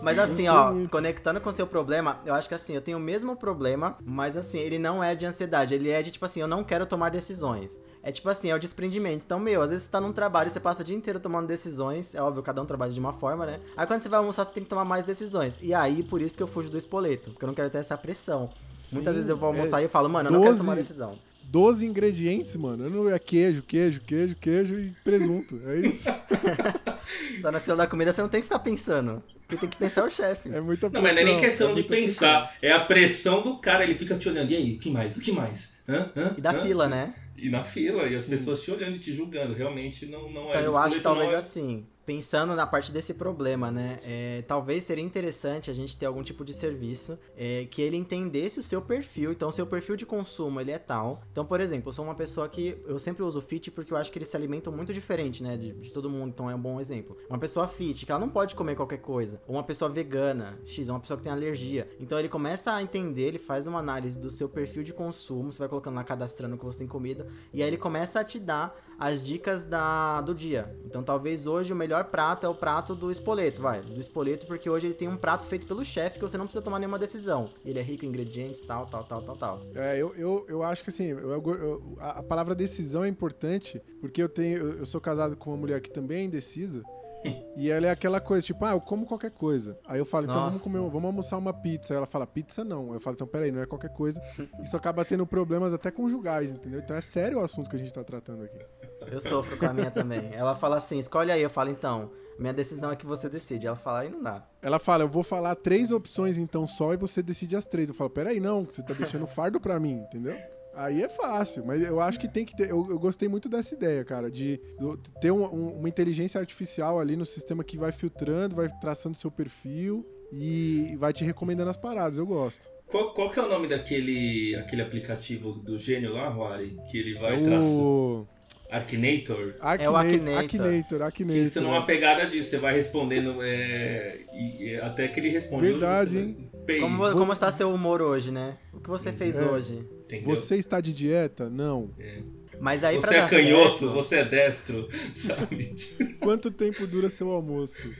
[0.00, 0.90] Mas assim, Gostei ó, muito.
[0.90, 4.36] conectando com o seu problema, eu acho que assim, eu tenho o mesmo problema, mas
[4.36, 7.10] assim, ele não é de ansiedade, ele é de tipo assim, eu não quero tomar
[7.10, 7.78] decisões.
[8.02, 9.24] É tipo assim, é o desprendimento.
[9.24, 12.14] Então, meu, às vezes você tá num trabalho, você passa o dia inteiro tomando decisões,
[12.14, 13.60] é óbvio, cada um trabalha de uma forma, né?
[13.76, 15.58] Aí quando você vai almoçar, você tem que tomar mais decisões.
[15.62, 17.96] E aí, por isso que eu fujo do espoleto, porque eu não quero ter essa
[17.96, 18.48] pressão.
[18.76, 20.64] Sim, Muitas vezes eu vou é almoçar e eu falo, mano, eu não quero 12
[20.64, 21.18] tomar decisão.
[21.46, 22.88] 12 ingredientes, mano.
[22.90, 25.60] Não é queijo, queijo, queijo, queijo e presunto.
[25.66, 26.04] É isso.
[27.42, 29.22] Tá na fila da comida, você não tem que ficar pensando.
[29.48, 30.48] Quem tem que pensar o chefe.
[30.48, 32.56] É muita Não, mas não é nem pressão, questão é de pensar.
[32.62, 33.84] É a pressão do cara.
[33.84, 34.50] Ele fica te olhando.
[34.50, 35.16] E aí, o que mais?
[35.18, 35.74] O que mais?
[35.86, 36.10] Hã?
[36.16, 36.34] Hã?
[36.38, 36.62] E da Hã?
[36.62, 37.14] fila, né?
[37.36, 38.04] E na fila.
[38.04, 39.52] E as pessoas te olhando e te julgando.
[39.52, 40.60] Realmente não, não é.
[40.60, 43.98] Então eu acho que espoleto talvez é- assim, pensando na parte desse problema, né?
[44.04, 48.60] É, talvez seria interessante a gente ter algum tipo de serviço é, que ele entendesse
[48.60, 49.32] o seu perfil.
[49.32, 51.22] Então, seu perfil de consumo ele é tal.
[51.32, 54.12] Então, por exemplo, eu sou uma pessoa que eu sempre uso fit porque eu acho
[54.12, 55.56] que eles se alimentam muito diferente, né?
[55.56, 56.28] De, de todo mundo.
[56.28, 57.16] Então, é um bom exemplo.
[57.28, 59.40] Uma pessoa fit que ela não pode comer qualquer coisa.
[59.46, 61.88] Ou uma pessoa vegana, x, uma pessoa que tem alergia.
[61.98, 65.52] Então, ele começa a entender, ele faz uma análise do seu perfil de consumo.
[65.52, 68.38] Você vai colocando lá cadastrando que você tem comida e aí ele começa a te
[68.38, 70.76] dar as dicas da, do dia.
[70.84, 73.80] Então, talvez hoje o melhor prato é o prato do espoleto, vai.
[73.80, 76.62] Do espoleto, porque hoje ele tem um prato feito pelo chefe que você não precisa
[76.62, 77.50] tomar nenhuma decisão.
[77.64, 79.60] Ele é rico em ingredientes, tal, tal, tal, tal, tal.
[79.74, 84.22] É, eu, eu, eu acho que assim, eu, eu, a palavra decisão é importante, porque
[84.22, 84.58] eu tenho.
[84.58, 86.82] Eu, eu sou casado com uma mulher que também é indecisa.
[87.56, 89.78] E ela é aquela coisa, tipo, ah, eu como qualquer coisa.
[89.86, 91.94] Aí eu falo, então vamos comer, vamos almoçar uma pizza.
[91.94, 92.88] Aí ela fala, pizza não.
[92.88, 94.20] Aí eu falo, então peraí, não é qualquer coisa.
[94.60, 96.80] Isso acaba tendo problemas até conjugais, entendeu?
[96.80, 98.58] Então é sério o assunto que a gente tá tratando aqui.
[99.06, 100.34] Eu sofro com a minha também.
[100.34, 101.42] Ela fala assim, escolhe aí.
[101.42, 103.68] Eu falo, então, minha decisão é que você decide.
[103.68, 104.44] Ela fala, aí não dá.
[104.60, 107.88] Ela fala, eu vou falar três opções então só e você decide as três.
[107.88, 110.34] Eu falo, peraí, não, você tá deixando fardo pra mim, entendeu?
[110.76, 112.70] Aí é fácil, mas eu acho que tem que ter.
[112.70, 116.98] Eu, eu gostei muito dessa ideia, cara, de, de ter um, um, uma inteligência artificial
[116.98, 121.76] ali no sistema que vai filtrando, vai traçando seu perfil e vai te recomendando as
[121.76, 122.18] paradas.
[122.18, 122.68] Eu gosto.
[122.86, 126.76] Qual, qual que é o nome daquele aquele aplicativo do gênio lá, Ruari?
[126.90, 127.42] Que ele vai é o...
[127.42, 128.28] traçando.
[128.70, 129.54] Akinator?
[129.78, 130.38] é o Akinator.
[130.38, 131.42] Akinator, Akinator.
[131.42, 131.86] Que você numa é.
[131.86, 135.66] pegada disso, você vai respondendo é, e, até que ele responde.
[135.66, 136.80] Verdade, hoje, hein?
[136.80, 138.56] Como, como está seu humor hoje, né?
[138.72, 139.44] O que você fez é.
[139.44, 139.86] hoje?
[140.04, 140.34] Entendeu?
[140.34, 141.48] Você está de dieta?
[141.48, 141.90] Não.
[141.98, 142.22] É.
[142.60, 143.92] Mas aí você é canhoto, certo...
[143.92, 145.74] você é destro, sabe?
[146.20, 147.90] Quanto tempo dura seu almoço?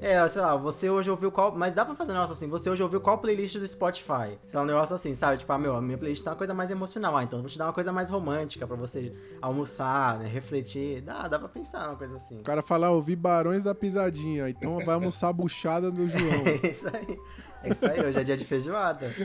[0.00, 1.54] É, sei lá, você hoje ouviu qual.
[1.56, 4.38] Mas dá pra fazer um negócio assim, você hoje ouviu qual playlist do Spotify?
[4.46, 5.38] Sei lá, um negócio assim, sabe?
[5.38, 7.16] Tipo, ah, meu, a minha playlist tá uma coisa mais emocional.
[7.16, 10.28] Ah, então eu vou te dar uma coisa mais romântica pra você almoçar, né?
[10.28, 11.00] Refletir.
[11.00, 12.40] Dá, dá pra pensar uma coisa assim.
[12.40, 16.44] O cara falar, ah, ouvi Barões da Pisadinha, então vai almoçar a buchada do João.
[16.46, 17.18] é isso aí.
[17.62, 19.10] É isso aí, hoje é dia de feijoada.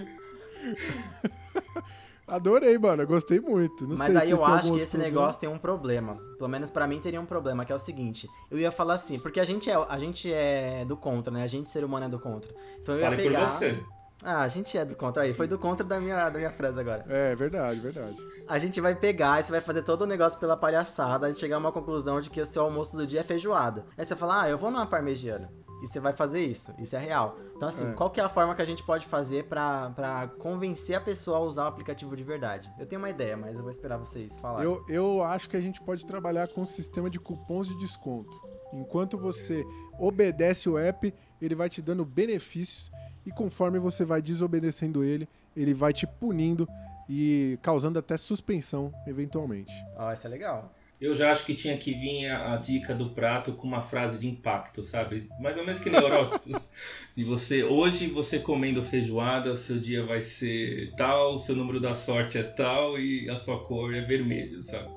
[2.30, 3.06] Adorei, mano.
[3.06, 3.88] Gostei muito.
[3.88, 5.16] Não Mas sei aí eu acho que esse problema.
[5.16, 6.18] negócio tem um problema.
[6.38, 8.30] Pelo menos para mim teria um problema, que é o seguinte.
[8.50, 11.44] Eu ia falar assim, porque a gente é, a gente é do contra, né?
[11.44, 12.52] A gente, ser humano, é do contra.
[12.82, 13.40] Então eu ia Fale pegar...
[13.40, 13.84] por você.
[14.22, 15.34] Ah, a gente é do contra aí.
[15.34, 17.06] Foi do contra da minha, da minha frase agora.
[17.08, 18.18] É, verdade, verdade.
[18.50, 21.56] A gente vai pegar e você vai fazer todo o negócio pela palhaçada e chegar
[21.56, 23.86] a uma conclusão de que o seu almoço do dia é feijoada.
[23.98, 25.50] Aí você fala, ah, eu vou numa parmegiana.
[25.82, 26.74] E você vai fazer isso.
[26.78, 27.38] Isso é real.
[27.56, 27.94] Então, assim, é.
[27.94, 31.42] qual que é a forma que a gente pode fazer para convencer a pessoa a
[31.42, 32.72] usar o aplicativo de verdade?
[32.78, 34.66] Eu tenho uma ideia, mas eu vou esperar vocês falarem.
[34.66, 38.36] Eu, eu acho que a gente pode trabalhar com um sistema de cupons de desconto.
[38.74, 39.66] Enquanto você
[39.98, 42.92] obedece o app, ele vai te dando benefícios
[43.26, 46.68] e conforme você vai desobedecendo ele, ele vai te punindo
[47.08, 49.74] e causando até suspensão, eventualmente.
[49.98, 50.72] Ó, oh, isso é legal.
[51.00, 54.20] Eu já acho que tinha que vir a, a, dica do prato com uma frase
[54.20, 55.30] de impacto, sabe?
[55.40, 56.62] Mais ou menos que nem horóscopo.
[57.16, 61.94] e você, hoje você comendo feijoada, seu dia vai ser tal, o seu número da
[61.94, 64.90] sorte é tal e a sua cor é vermelho, sabe?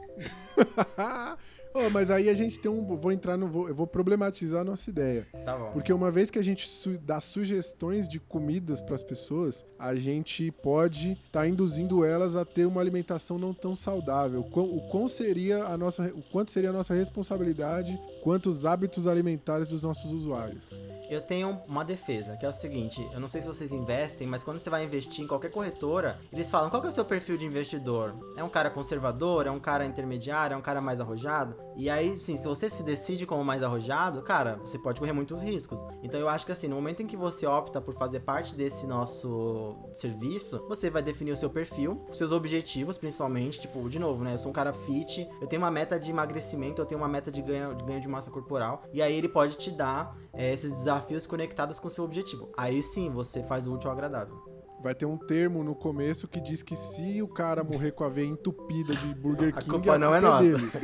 [1.74, 2.96] Oh, mas aí a gente tem um.
[2.96, 3.48] Vou entrar no.
[3.48, 5.26] Vou, eu vou problematizar a nossa ideia.
[5.44, 5.72] Tá bom.
[5.72, 9.94] Porque uma vez que a gente su, dá sugestões de comidas para as pessoas, a
[9.94, 14.46] gente pode estar tá induzindo elas a ter uma alimentação não tão saudável.
[14.52, 16.04] O, o quão seria a nossa.
[16.14, 20.62] O quanto seria a nossa responsabilidade quanto os hábitos alimentares dos nossos usuários?
[21.10, 24.42] Eu tenho uma defesa, que é o seguinte: eu não sei se vocês investem, mas
[24.42, 27.44] quando você vai investir em qualquer corretora, eles falam qual é o seu perfil de
[27.44, 28.14] investidor?
[28.34, 29.46] É um cara conservador?
[29.46, 30.54] É um cara intermediário?
[30.54, 31.54] É um cara mais arrojado?
[31.76, 35.42] E aí, sim, se você se decide como mais arrojado, cara, você pode correr muitos
[35.42, 35.84] riscos.
[36.02, 38.86] Então eu acho que assim, no momento em que você opta por fazer parte desse
[38.86, 43.60] nosso serviço, você vai definir o seu perfil, os seus objetivos, principalmente.
[43.60, 44.34] Tipo, de novo, né?
[44.34, 47.30] Eu sou um cara fit, eu tenho uma meta de emagrecimento, eu tenho uma meta
[47.30, 48.84] de ganho de, ganho de massa corporal.
[48.92, 52.50] E aí ele pode te dar é, esses desafios conectados com seu objetivo.
[52.56, 54.51] Aí sim você faz o útil ao agradável
[54.82, 58.08] vai ter um termo no começo que diz que se o cara morrer com a
[58.08, 60.78] veia entupida de Burger King, a culpa não a culpa é, é nossa.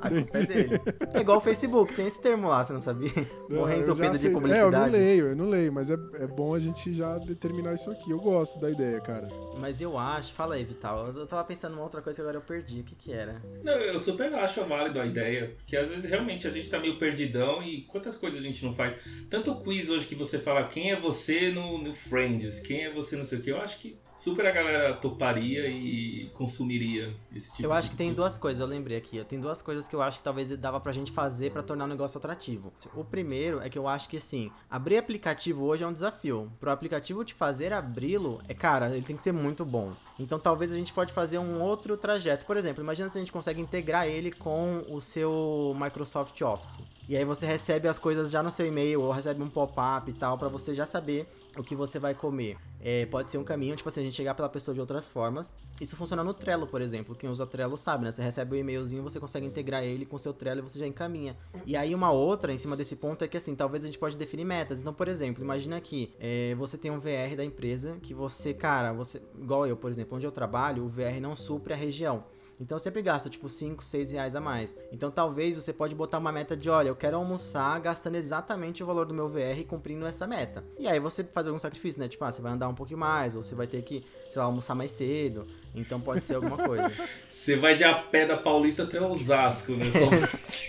[0.00, 0.80] a culpa é dele.
[1.14, 3.10] É igual o Facebook, tem esse termo lá, você não sabia?
[3.48, 4.64] Não, morrer entupido de publicidade.
[4.64, 7.74] É, eu não leio, eu não leio, mas é, é bom a gente já determinar
[7.74, 8.10] isso aqui.
[8.10, 9.28] Eu gosto da ideia, cara.
[9.58, 11.08] Mas eu acho, fala aí, Vital.
[11.08, 12.80] Eu tava pensando em uma outra coisa que agora eu perdi.
[12.80, 13.40] O que que era?
[13.62, 16.98] Não, eu super acho válido a ideia, porque às vezes realmente a gente tá meio
[16.98, 19.00] perdidão e quantas coisas a gente não faz.
[19.30, 22.92] Tanto o quiz hoje que você fala quem é você no, no Friends, quem é
[22.92, 27.64] você não sei porque eu acho que super a galera toparia e consumiria esse tipo
[27.64, 29.22] Eu de acho que tem duas coisas, eu lembrei aqui.
[29.24, 31.88] Tem duas coisas que eu acho que talvez dava pra gente fazer pra tornar o
[31.88, 32.72] negócio atrativo.
[32.94, 36.50] O primeiro é que eu acho que assim, abrir aplicativo hoje é um desafio.
[36.58, 39.92] Pro aplicativo te fazer abri-lo, é cara, ele tem que ser muito bom.
[40.18, 42.46] Então talvez a gente pode fazer um outro trajeto.
[42.46, 46.80] Por exemplo, imagina se a gente consegue integrar ele com o seu Microsoft Office.
[47.06, 50.14] E aí você recebe as coisas já no seu e-mail ou recebe um pop-up e
[50.14, 52.56] tal para você já saber o que você vai comer.
[52.80, 55.52] É, pode ser um caminho, tipo assim, a gente chegar pela pessoa de outras formas.
[55.80, 57.14] Isso funciona no Trello, por exemplo.
[57.14, 58.12] Quem usa Trello sabe, né?
[58.12, 60.78] Você recebe o um e-mailzinho, você consegue integrar ele com o seu Trello e você
[60.78, 61.36] já encaminha.
[61.64, 64.16] E aí uma outra em cima desse ponto é que assim, talvez a gente pode
[64.16, 64.80] definir metas.
[64.80, 68.92] Então, por exemplo, imagina que é, você tem um VR da empresa que você, cara,
[68.92, 72.24] você, igual eu, por exemplo, onde eu trabalho, o VR não supre a região.
[72.60, 74.74] Então eu sempre gasto tipo 5, 6 reais a mais.
[74.92, 78.86] Então talvez você pode botar uma meta de, olha, eu quero almoçar gastando exatamente o
[78.86, 80.64] valor do meu VR e cumprindo essa meta.
[80.78, 82.08] E aí você faz algum sacrifício, né?
[82.08, 84.44] Tipo, ah, você vai andar um pouquinho mais, ou você vai ter que, sei lá,
[84.44, 85.46] almoçar mais cedo.
[85.74, 86.90] Então pode ser alguma coisa.
[87.28, 89.86] você vai de a pé da Paulista até Osasco, né?
[89.90, 90.64] Só...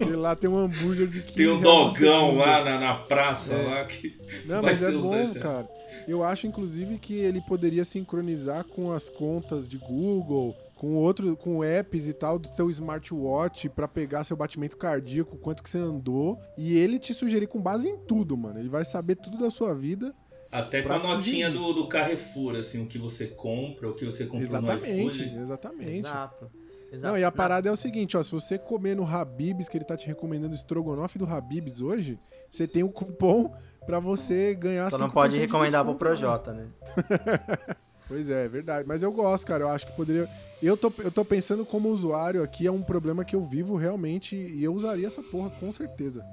[0.06, 3.62] e lá tem um hambúrguer de 15 Tem um dogão lá na, na praça É.
[3.62, 4.16] lá que.
[4.46, 5.40] Não, vai mas é bom, dois, é.
[5.40, 5.68] cara.
[6.06, 11.62] Eu acho, inclusive, que ele poderia sincronizar com as contas de Google, com outro, com
[11.62, 16.38] apps e tal do seu smartwatch pra pegar seu batimento cardíaco, quanto que você andou,
[16.56, 18.58] e ele te sugerir com base em tudo, mano.
[18.58, 20.14] Ele vai saber tudo da sua vida.
[20.50, 24.24] Até com a notinha do, do Carrefour, assim, o que você compra, o que você
[24.24, 25.38] comprou no Exatamente, iFood.
[25.38, 25.98] exatamente.
[25.98, 26.50] Exato.
[26.92, 27.12] Exato.
[27.12, 29.84] Não, e a parada é o seguinte, ó, se você comer no Habibs, que ele
[29.84, 32.16] tá te recomendando o estrogonofe do Habibs hoje,
[32.48, 33.52] você tem um cupom
[33.84, 35.98] pra você ganhar Só não 5% pode de recomendar pro lá.
[35.98, 36.68] Projota, né?
[38.06, 38.86] Pois é, é verdade.
[38.86, 39.64] Mas eu gosto, cara.
[39.64, 40.28] Eu acho que poderia.
[40.62, 44.36] Eu tô, eu tô pensando como usuário aqui, é um problema que eu vivo realmente
[44.36, 46.24] e eu usaria essa porra com certeza.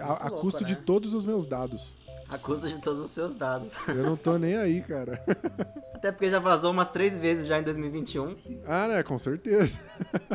[0.00, 0.82] A, a louco, custo de né?
[0.84, 1.98] todos os meus dados.
[2.28, 3.72] A custa de todos os seus dados.
[3.88, 5.20] Eu não tô nem aí, cara.
[5.92, 8.34] Até porque já vazou umas três vezes já em 2021.
[8.66, 9.02] Ah, né?
[9.02, 9.78] Com certeza.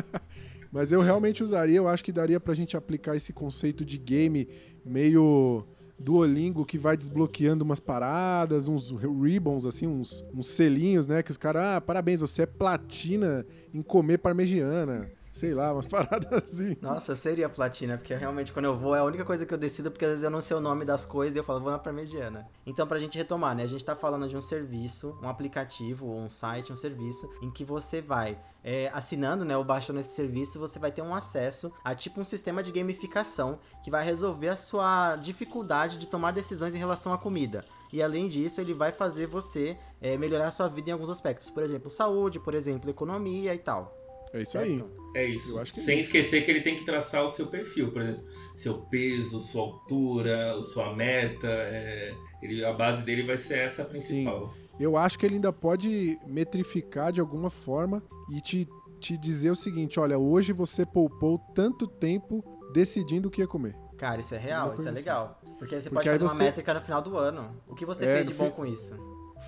[0.70, 4.46] Mas eu realmente usaria, eu acho que daria pra gente aplicar esse conceito de game
[4.84, 5.66] meio
[5.98, 11.22] Duolingo que vai desbloqueando umas paradas, uns ribbons, assim, uns, uns selinhos, né?
[11.22, 15.10] Que os caras, ah, parabéns, você é platina em comer parmegiana.
[15.36, 16.78] Sei lá, umas paradas assim.
[16.80, 19.90] Nossa, seria platina, porque realmente quando eu vou é a única coisa que eu decido,
[19.90, 21.78] porque às vezes eu não sei o nome das coisas e eu falo, vou na
[21.78, 22.48] parmegiana.
[22.64, 23.62] Então, pra gente retomar, né?
[23.62, 27.64] A gente tá falando de um serviço, um aplicativo, um site, um serviço, em que
[27.64, 31.94] você vai é, assinando, né, ou baixando esse serviço, você vai ter um acesso a
[31.94, 36.78] tipo um sistema de gamificação que vai resolver a sua dificuldade de tomar decisões em
[36.78, 37.62] relação à comida.
[37.92, 41.50] E além disso, ele vai fazer você é, melhorar a sua vida em alguns aspectos.
[41.50, 44.05] Por exemplo, saúde, por exemplo, economia e tal.
[44.38, 44.84] É isso aí.
[45.14, 45.56] É isso.
[45.56, 46.08] Eu acho que é Sem isso.
[46.08, 50.62] esquecer que ele tem que traçar o seu perfil, por exemplo, seu peso, sua altura,
[50.62, 51.46] sua meta.
[51.48, 54.52] é, ele, a base dele vai ser essa principal.
[54.78, 58.68] Eu acho que ele ainda pode metrificar de alguma forma e te,
[59.00, 62.44] te dizer o seguinte: olha, hoje você poupou tanto tempo
[62.74, 63.74] decidindo o que ia comer.
[63.96, 65.40] Cara, isso é real, isso é coisa legal.
[65.58, 67.56] Porque aí você Porque pode aí fazer uma você- métrica no final do ano.
[67.66, 68.94] O que você É, fez de bom fi- com isso?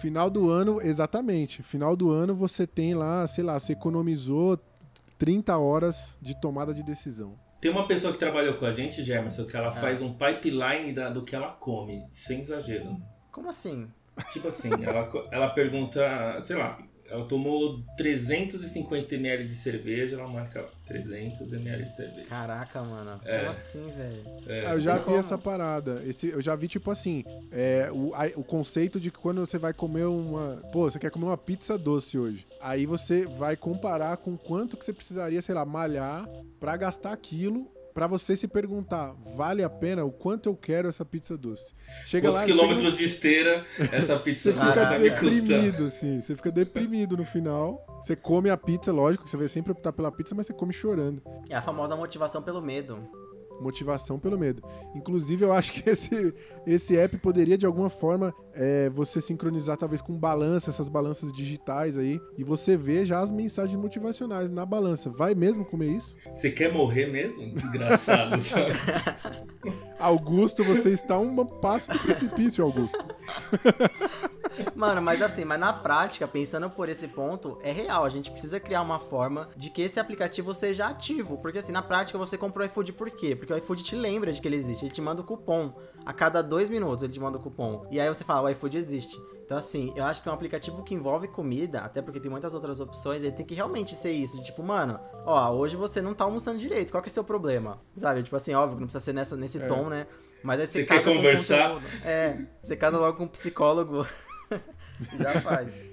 [0.00, 1.62] Final do ano, exatamente.
[1.62, 4.58] Final do ano você tem lá, sei lá, você economizou
[5.18, 7.34] 30 horas de tomada de decisão.
[7.60, 11.10] Tem uma pessoa que trabalhou com a gente, Gemerson, que ela faz um pipeline da-
[11.10, 12.96] do que ela come, sem exagero.
[13.32, 13.86] Como assim?
[14.30, 16.78] Tipo assim, ela, ela pergunta, sei lá,
[17.10, 22.26] ela tomou 350 ml de cerveja, ela marca lá, 300 ml de cerveja.
[22.28, 23.20] Caraca, mano.
[23.24, 23.38] É.
[23.38, 24.24] Como assim, velho?
[24.66, 26.02] Ah, eu já vi essa parada.
[26.06, 29.58] Esse, eu já vi, tipo assim, é, o, a- o conceito de que quando você
[29.58, 30.56] vai comer uma.
[30.72, 32.46] Pô, você quer comer uma pizza doce hoje.
[32.60, 36.28] Aí você vai comparar com quanto que você precisaria, sei lá, malhar
[36.60, 37.70] pra gastar aquilo.
[37.98, 41.74] Pra você se perguntar, vale a pena o quanto eu quero essa pizza doce?
[42.06, 45.30] Chega Quantos lá, quilômetros chega- de esteira essa pizza Você doce fica vai me custar?
[45.32, 46.20] deprimido, assim.
[46.20, 47.84] Você fica deprimido no final.
[48.00, 50.72] Você come a pizza, lógico que você vai sempre optar pela pizza, mas você come
[50.72, 51.20] chorando.
[51.50, 53.02] É a famosa motivação pelo medo.
[53.60, 54.62] Motivação pelo medo.
[54.94, 56.34] Inclusive, eu acho que esse,
[56.66, 61.96] esse app poderia, de alguma forma, é, você sincronizar talvez com balança, essas balanças digitais
[61.96, 65.10] aí, e você vê já as mensagens motivacionais na balança.
[65.10, 66.16] Vai mesmo comer isso?
[66.32, 67.52] Você quer morrer mesmo?
[67.52, 68.72] Desgraçado, sabe?
[69.98, 72.98] Augusto, você está um passo do precipício, Augusto.
[74.74, 78.04] Mano, mas assim, mas na prática, pensando por esse ponto, é real.
[78.04, 81.38] A gente precisa criar uma forma de que esse aplicativo seja ativo.
[81.38, 83.34] Porque assim, na prática você comprou o iFood por quê?
[83.34, 84.84] Porque o iFood te lembra de que ele existe.
[84.84, 85.72] Ele te manda o cupom.
[86.04, 87.86] A cada dois minutos ele te manda o cupom.
[87.90, 89.18] E aí você fala, o iFood existe.
[89.48, 92.52] Então, assim, eu acho que é um aplicativo que envolve comida, até porque tem muitas
[92.52, 94.36] outras opções, ele tem que realmente ser isso.
[94.36, 97.80] de Tipo, mano, ó, hoje você não tá almoçando direito, qual que é seu problema?
[97.96, 98.22] Sabe?
[98.22, 100.06] Tipo assim, óbvio que não precisa ser nessa, nesse tom, né?
[100.42, 101.82] Mas aí você, Você quer casa com um conversar?
[102.04, 104.06] É, você casa logo com um psicólogo
[105.18, 105.88] Já faz.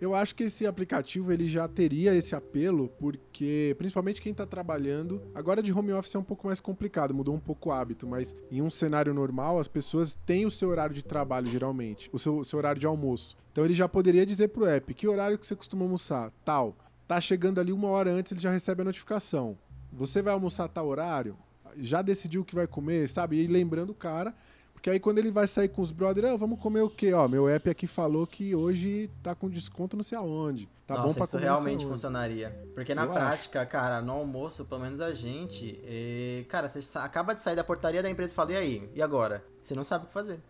[0.00, 5.20] Eu acho que esse aplicativo ele já teria esse apelo, porque principalmente quem está trabalhando,
[5.34, 8.34] agora de home office é um pouco mais complicado, mudou um pouco o hábito, mas
[8.50, 12.42] em um cenário normal as pessoas têm o seu horário de trabalho geralmente, o seu,
[12.44, 13.36] seu horário de almoço.
[13.52, 16.74] Então ele já poderia dizer pro app que horário que você costuma almoçar, tal.
[17.06, 19.58] Tá chegando ali uma hora antes, ele já recebe a notificação.
[19.92, 21.36] Você vai almoçar tal horário?
[21.76, 23.36] Já decidiu o que vai comer, sabe?
[23.36, 24.34] E lembrando o cara
[24.80, 27.12] porque aí quando ele vai sair com os brothers, oh, vamos comer o quê?
[27.12, 30.70] Ó, meu app aqui falou que hoje tá com desconto não sei aonde.
[30.86, 32.58] Tá Nossa, bom pra isso realmente funcionaria.
[32.74, 37.34] Porque na Eu prática, cara, no almoço, pelo menos a gente, eh, cara, você acaba
[37.34, 38.90] de sair da portaria da empresa e fala, e aí?
[38.94, 39.44] E agora?
[39.62, 40.40] Você não sabe o que fazer.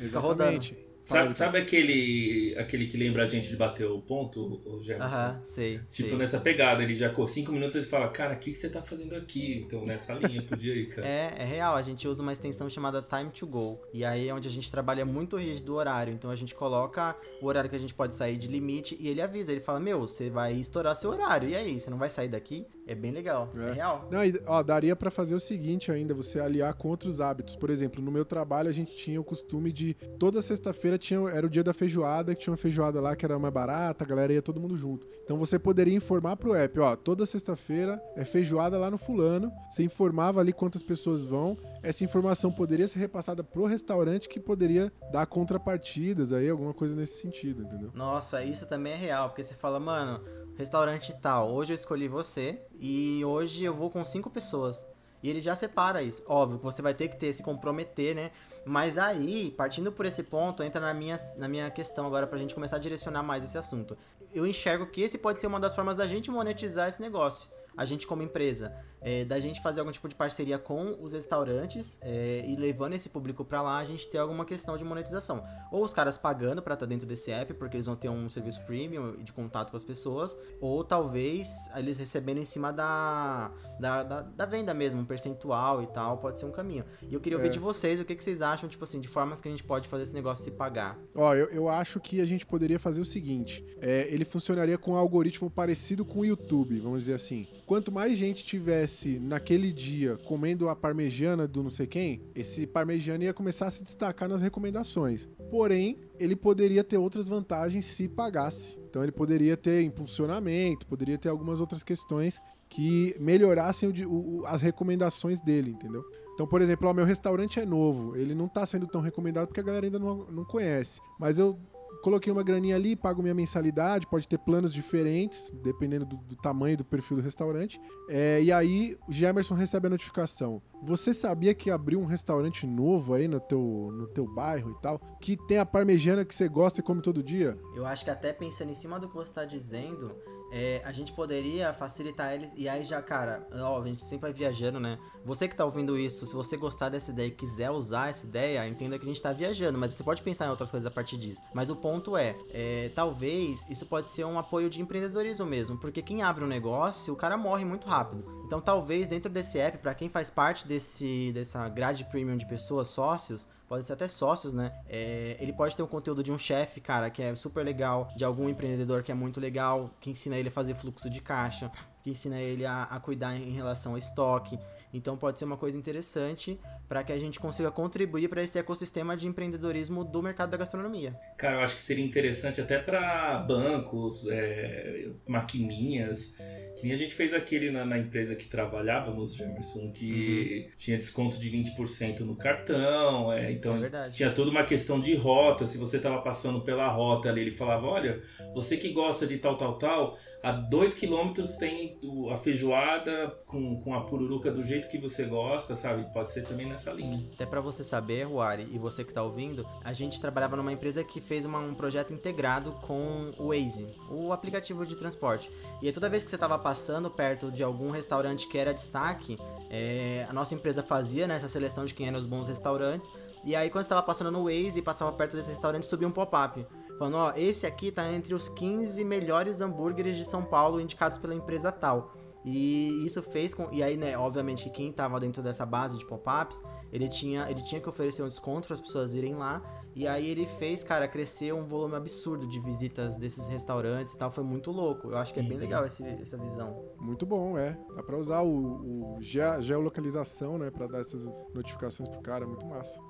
[0.00, 0.78] Exatamente.
[1.04, 5.16] Sabe, Fala, sabe aquele, aquele que lembra a gente de bater o ponto, o Jefferson?
[5.16, 5.80] Aham, sei.
[5.90, 6.18] Tipo, sei.
[6.18, 8.80] nessa pegada, ele já com cinco minutos ele fala, cara, o que, que você tá
[8.80, 9.62] fazendo aqui?
[9.66, 11.06] Então, nessa linha, podia ir, cara.
[11.06, 13.82] É, é real, a gente usa uma extensão chamada Time to Go.
[13.92, 16.14] E aí é onde a gente trabalha muito rígido o horário.
[16.14, 19.20] Então a gente coloca o horário que a gente pode sair de limite e ele
[19.20, 21.50] avisa, ele fala, meu, você vai estourar seu horário.
[21.50, 22.66] E aí, você não vai sair daqui?
[22.86, 23.50] É bem legal.
[23.56, 23.72] É, É.
[23.72, 24.08] real.
[24.10, 27.56] Não, e, ó, daria pra fazer o seguinte ainda, você aliar com outros hábitos.
[27.56, 31.46] Por exemplo, no meu trabalho a gente tinha o costume de toda sexta-feira tinha era
[31.46, 34.32] o dia da feijoada, que tinha uma feijoada lá que era mais barata, a galera
[34.32, 35.06] ia todo mundo junto.
[35.22, 39.50] Então você poderia informar pro app, ó, toda sexta-feira é feijoada lá no fulano.
[39.70, 41.56] Você informava ali quantas pessoas vão.
[41.82, 47.20] Essa informação poderia ser repassada pro restaurante que poderia dar contrapartidas aí, alguma coisa nesse
[47.20, 47.90] sentido, entendeu?
[47.94, 50.20] Nossa, isso também é real, porque você fala, mano,
[50.56, 54.86] restaurante tal, hoje eu escolhi você e hoje eu vou com cinco pessoas.
[55.22, 56.22] E ele já separa isso.
[56.26, 58.30] Óbvio que você vai ter que ter se comprometer, né?
[58.64, 62.54] Mas aí, partindo por esse ponto, entra na minha, na minha questão agora pra gente
[62.54, 63.96] começar a direcionar mais esse assunto.
[64.34, 67.48] Eu enxergo que esse pode ser uma das formas da gente monetizar esse negócio.
[67.74, 71.98] A gente como empresa, é, da gente fazer algum tipo de parceria com os restaurantes
[72.02, 75.44] é, e levando esse público pra lá, a gente ter alguma questão de monetização.
[75.70, 78.60] Ou os caras pagando pra estar dentro desse app, porque eles vão ter um serviço
[78.64, 84.22] premium de contato com as pessoas, ou talvez eles recebendo em cima da, da, da,
[84.22, 86.84] da venda mesmo, um percentual e tal, pode ser um caminho.
[87.02, 87.50] E eu queria ouvir É.
[87.50, 89.86] de vocês o que, que vocês acham, tipo assim, de formas que a gente pode
[89.86, 90.98] fazer esse negócio se pagar.
[91.14, 94.92] Ó, eu, eu acho que a gente poderia fazer o seguinte: é, ele funcionaria com
[94.92, 97.46] um algoritmo parecido com o YouTube, vamos dizer assim.
[97.66, 103.24] Quanto mais gente tivesse naquele dia comendo a parmegiana do não sei quem, esse parmegiana
[103.24, 105.28] ia começar a se destacar nas recomendações.
[105.50, 108.78] Porém, ele poderia ter outras vantagens se pagasse.
[108.88, 114.46] Então, ele poderia ter impulsionamento, poderia ter algumas outras questões que melhorassem o o- o-
[114.46, 116.02] as recomendações dele, entendeu?
[116.34, 119.60] Então, por exemplo, ó, meu restaurante é novo, ele não tá sendo tão recomendado porque
[119.60, 121.00] a galera ainda não, não conhece.
[121.18, 121.56] Mas eu
[122.04, 126.76] coloquei uma graninha ali, pago minha mensalidade, pode ter planos diferentes, dependendo do, do tamanho
[126.76, 127.80] do perfil do restaurante.
[128.10, 130.60] É, e aí, o Gemerson recebe a notificação.
[130.82, 135.00] Você sabia que abriu um restaurante novo aí no teu, no teu bairro e tal?
[135.18, 137.58] Que tem a parmegiana que você gosta e come todo dia?
[137.74, 140.14] Eu acho que até pensando em cima do que você está dizendo,
[140.56, 142.54] é, a gente poderia facilitar eles.
[142.56, 145.00] E aí já, cara, ó, a gente sempre vai viajando, né?
[145.24, 148.64] Você que tá ouvindo isso, se você gostar dessa ideia e quiser usar essa ideia,
[148.68, 151.16] entenda que a gente tá viajando, mas você pode pensar em outras coisas a partir
[151.16, 151.42] disso.
[151.52, 156.00] Mas o ponto é, é, talvez isso pode ser um apoio de empreendedorismo mesmo, porque
[156.00, 158.24] quem abre um negócio, o cara morre muito rápido.
[158.46, 162.86] Então talvez dentro desse app, para quem faz parte desse, dessa grade premium de pessoas,
[162.86, 164.72] sócios, podem ser até sócios, né?
[164.88, 168.24] É, ele pode ter um conteúdo de um chefe, cara, que é super legal, de
[168.24, 171.70] algum empreendedor que é muito legal, que ensina ele a fazer fluxo de caixa,
[172.02, 174.58] que ensina ele a, a cuidar em relação ao estoque.
[174.94, 179.16] Então pode ser uma coisa interessante para que a gente consiga contribuir para esse ecossistema
[179.16, 181.18] de empreendedorismo do mercado da gastronomia.
[181.36, 186.36] Cara, eu acho que seria interessante até para bancos, é, maquininhas.
[186.76, 191.38] Que nem a gente fez aquele na, na empresa que trabalhávamos, Jamerson, que tinha desconto
[191.40, 193.32] de 20% no cartão.
[193.32, 195.66] é, então É tinha toda uma questão de rota.
[195.66, 198.20] Se você estava passando pela rota ali, ele falava: Olha,
[198.54, 201.98] você que gosta de tal, tal, tal, a 2 quilômetros tem
[202.30, 206.04] a feijoada com, com a pururuca do jeito que você gosta, sabe?
[206.12, 207.26] Pode ser também nessa linha.
[207.32, 211.02] Até para você saber, Ruari, e você que tá ouvindo, a gente trabalhava numa empresa
[211.02, 215.50] que fez uma- um projeto integrado com o Waze, o aplicativo de transporte.
[215.80, 219.38] E toda vez que você tava passando perto de algum restaurante que era destaque,
[219.70, 223.10] é, a nossa empresa fazia né, essa seleção de quem eram os bons restaurantes.
[223.44, 226.10] E aí, quando você tava passando no Waze e passava perto desse restaurante, subia um
[226.12, 226.66] pop-up.
[226.98, 231.34] Falando, ó, esse aqui tá entre os 15 melhores hambúrgueres de São Paulo indicados pela
[231.34, 232.14] empresa tal.
[232.46, 233.72] E isso fez com.
[233.72, 237.62] E aí, né, obviamente, que quem tava dentro dessa base de pop-ups, ele tinha, ele
[237.62, 239.62] tinha que oferecer um desconto para as pessoas irem lá.
[239.96, 244.30] E aí ele fez, cara, crescer um volume absurdo de visitas desses restaurantes e tal.
[244.30, 245.08] Foi muito louco.
[245.10, 246.84] Eu acho que é bem legal esse, essa visão.
[247.00, 247.78] Muito bom, é.
[247.96, 251.24] Dá pra usar o, o gea- geolocalização, né, pra dar essas
[251.54, 253.00] notificações pro cara, muito massa.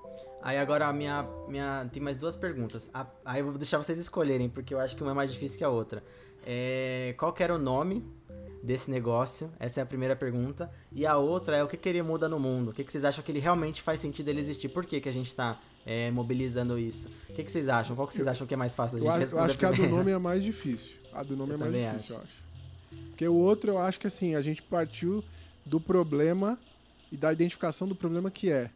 [0.44, 1.88] Aí agora a minha, minha.
[1.90, 2.90] Tem mais duas perguntas.
[2.92, 5.56] A, aí eu vou deixar vocês escolherem, porque eu acho que uma é mais difícil
[5.56, 6.04] que a outra.
[6.46, 8.04] É, qual que era o nome
[8.62, 9.50] desse negócio?
[9.58, 10.70] Essa é a primeira pergunta.
[10.92, 12.72] E a outra é o que, que ele muda no mundo?
[12.72, 14.68] O que, que vocês acham que ele realmente faz sentido ele existir?
[14.68, 17.08] Por que, que a gente está é, mobilizando isso?
[17.30, 17.96] O que, que vocês acham?
[17.96, 19.40] Qual que vocês acham que é mais fácil da gente responder?
[19.40, 20.94] Eu acho que a do nome é mais difícil.
[21.10, 22.44] A do nome Eu é mais difícil, eu acho.
[23.08, 25.24] Porque o outro eu acho que assim, a gente partiu
[25.64, 26.58] do problema
[27.10, 28.70] e da identificação do problema que é.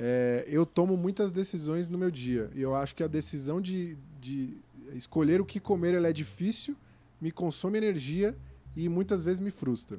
[0.00, 2.48] É, eu tomo muitas decisões no meu dia.
[2.54, 4.56] E eu acho que a decisão de, de
[4.94, 6.76] escolher o que comer ela é difícil,
[7.20, 8.36] me consome energia
[8.76, 9.98] e muitas vezes me frustra.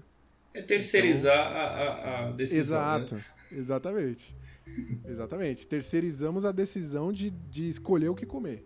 [0.54, 2.80] É terceirizar a, a, a decisão.
[2.80, 2.96] né?
[2.96, 3.16] Exato,
[3.52, 4.36] exatamente.
[5.06, 5.68] Exatamente.
[5.68, 8.66] Terceirizamos a decisão de, de escolher o que comer.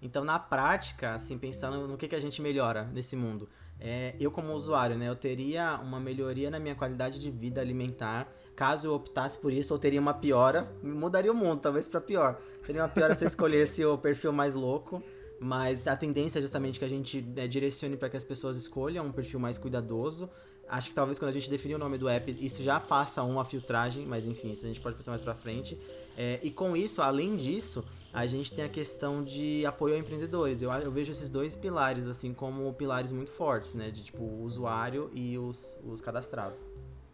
[0.00, 3.48] Então, na prática, assim, pensando no que, que a gente melhora nesse mundo,
[3.80, 8.30] é, eu como usuário, né, eu teria uma melhoria na minha qualidade de vida alimentar,
[8.56, 12.40] caso eu optasse por isso, ou teria uma piora, mudaria o mundo, talvez para pior.
[12.66, 15.02] Teria uma piora se eu escolhesse o perfil mais louco,
[15.38, 19.06] mas a tendência é justamente que a gente né, direcione para que as pessoas escolham
[19.06, 20.28] um perfil mais cuidadoso.
[20.68, 23.44] Acho que talvez quando a gente definir o nome do app, isso já faça uma
[23.44, 25.78] filtragem, mas enfim, isso a gente pode pensar mais pra frente.
[26.16, 30.62] É, e com isso, além disso, a gente tem a questão de apoio a empreendedores.
[30.62, 33.90] Eu, eu vejo esses dois pilares, assim, como pilares muito fortes, né?
[33.90, 36.66] De tipo, o usuário e os, os cadastrados.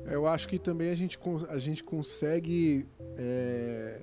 [0.05, 2.87] Eu acho que também a gente, a gente consegue
[3.17, 4.01] é,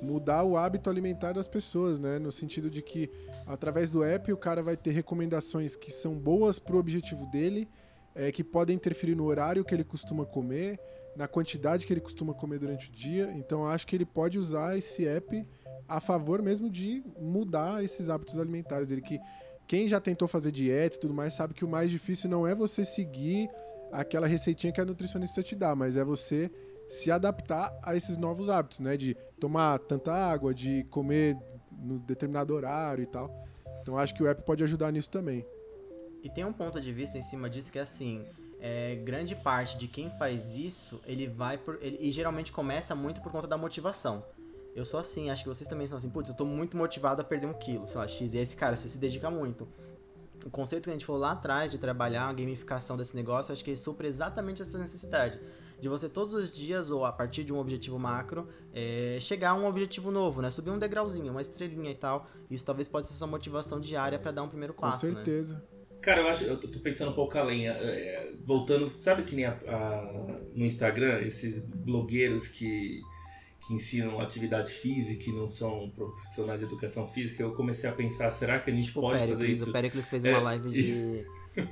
[0.00, 2.18] mudar o hábito alimentar das pessoas, né?
[2.18, 3.10] No sentido de que
[3.46, 7.68] através do app o cara vai ter recomendações que são boas pro objetivo dele,
[8.14, 10.78] é, que podem interferir no horário que ele costuma comer,
[11.16, 13.32] na quantidade que ele costuma comer durante o dia.
[13.36, 15.46] Então acho que ele pode usar esse app
[15.88, 18.90] a favor mesmo de mudar esses hábitos alimentares.
[18.90, 19.18] Ele que
[19.66, 22.54] quem já tentou fazer dieta e tudo mais sabe que o mais difícil não é
[22.54, 23.50] você seguir
[23.92, 26.50] aquela receitinha que a nutricionista te dá, mas é você
[26.88, 28.96] se adaptar a esses novos hábitos, né?
[28.96, 31.36] De tomar tanta água, de comer
[31.70, 33.30] no determinado horário e tal.
[33.82, 35.46] Então acho que o app pode ajudar nisso também.
[36.22, 38.24] E tem um ponto de vista em cima disso que é assim,
[38.60, 41.78] é, grande parte de quem faz isso, ele vai por.
[41.80, 44.24] Ele, e geralmente começa muito por conta da motivação.
[44.74, 47.24] Eu sou assim, acho que vocês também são assim, putz, eu tô muito motivado a
[47.24, 48.34] perder um quilo, sei lá, X.
[48.34, 49.66] E esse cara, você se dedica muito.
[50.46, 53.64] O conceito que a gente falou lá atrás de trabalhar a gamificação desse negócio, acho
[53.64, 55.40] que ele supre exatamente essa necessidade.
[55.80, 59.54] De você todos os dias, ou a partir de um objetivo macro, é, chegar a
[59.54, 60.50] um objetivo novo, né?
[60.50, 62.28] Subir um degrauzinho, uma estrelinha e tal.
[62.50, 65.06] Isso talvez possa ser sua motivação diária para dar um primeiro passo.
[65.06, 65.54] Com certeza.
[65.54, 65.60] Né?
[66.00, 67.68] Cara, eu acho, eu tô pensando um pouco além.
[67.68, 73.00] É, voltando, sabe que nem a, a, no Instagram, esses blogueiros que,
[73.68, 78.30] que ensinam atividade física e não são profissionais de educação física, eu comecei a pensar,
[78.30, 79.68] será que a gente Tipo, pode Pericles, fazer isso?
[79.68, 81.24] O Pericles fez É, uma live de,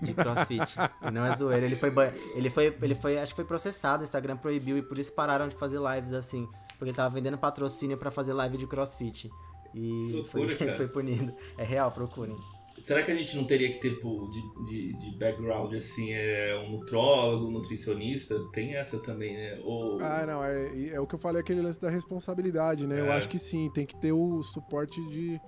[0.02, 0.76] de crossfit.
[1.08, 1.64] e não é zoeira.
[1.64, 1.90] Ele foi,
[2.34, 5.48] ele foi, ele foi, acho que foi processado, o Instagram proibiu e por isso pararam
[5.48, 6.46] de fazer lives assim.
[6.78, 9.30] Porque ele tava vendendo patrocínio pra fazer live de crossfit.
[9.74, 11.34] E Loucura, foi, foi punido.
[11.56, 12.36] É real, procurem.
[12.80, 16.54] Será que a gente não teria que ter pô, de, de, de background assim, é
[16.66, 18.38] um nutrólogo, um nutricionista?
[18.52, 19.58] Tem essa também, né?
[19.64, 23.00] Ou, Ah, não, é, é o que eu falei, aquele lance da responsabilidade, né?
[23.00, 23.12] Eu É.
[23.16, 25.40] acho que sim, tem que ter o suporte de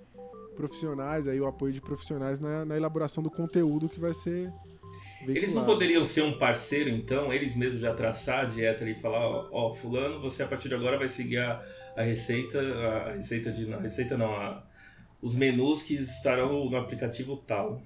[0.56, 4.50] profissionais, aí o apoio de profissionais na, na elaboração do conteúdo que vai ser
[5.20, 5.36] veiculado.
[5.38, 7.32] Eles não poderiam ser um parceiro, então?
[7.32, 10.74] Eles mesmos já traçar a dieta e falar, ó, ó, fulano, você a partir de
[10.74, 11.60] agora vai seguir a,
[11.96, 13.66] a receita, a receita de.
[13.66, 14.64] Não, a receita não, a-
[15.20, 17.80] os menus que estarão no aplicativo tal.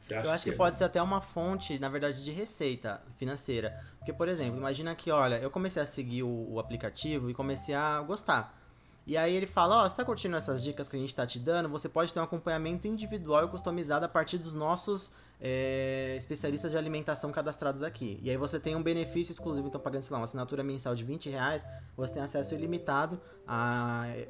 [0.00, 0.54] Você acha Eu acho que é?
[0.54, 3.78] pode ser até uma fonte, na verdade, de receita financeira.
[3.98, 7.74] Porque, por exemplo, imagina que, olha, eu comecei a seguir o, o aplicativo e comecei
[7.74, 8.58] a gostar.
[9.06, 11.38] E aí ele fala, ó, você tá curtindo essas dicas que a gente tá te
[11.38, 11.68] dando?
[11.68, 15.12] Você pode ter um acompanhamento individual e customizado a partir dos nossos
[15.46, 18.18] é, especialistas de alimentação cadastrados aqui.
[18.22, 21.04] E aí você tem um benefício exclusivo, então pagando, sei lá, uma assinatura mensal de
[21.04, 24.26] 20 reais, você tem acesso ilimitado a é,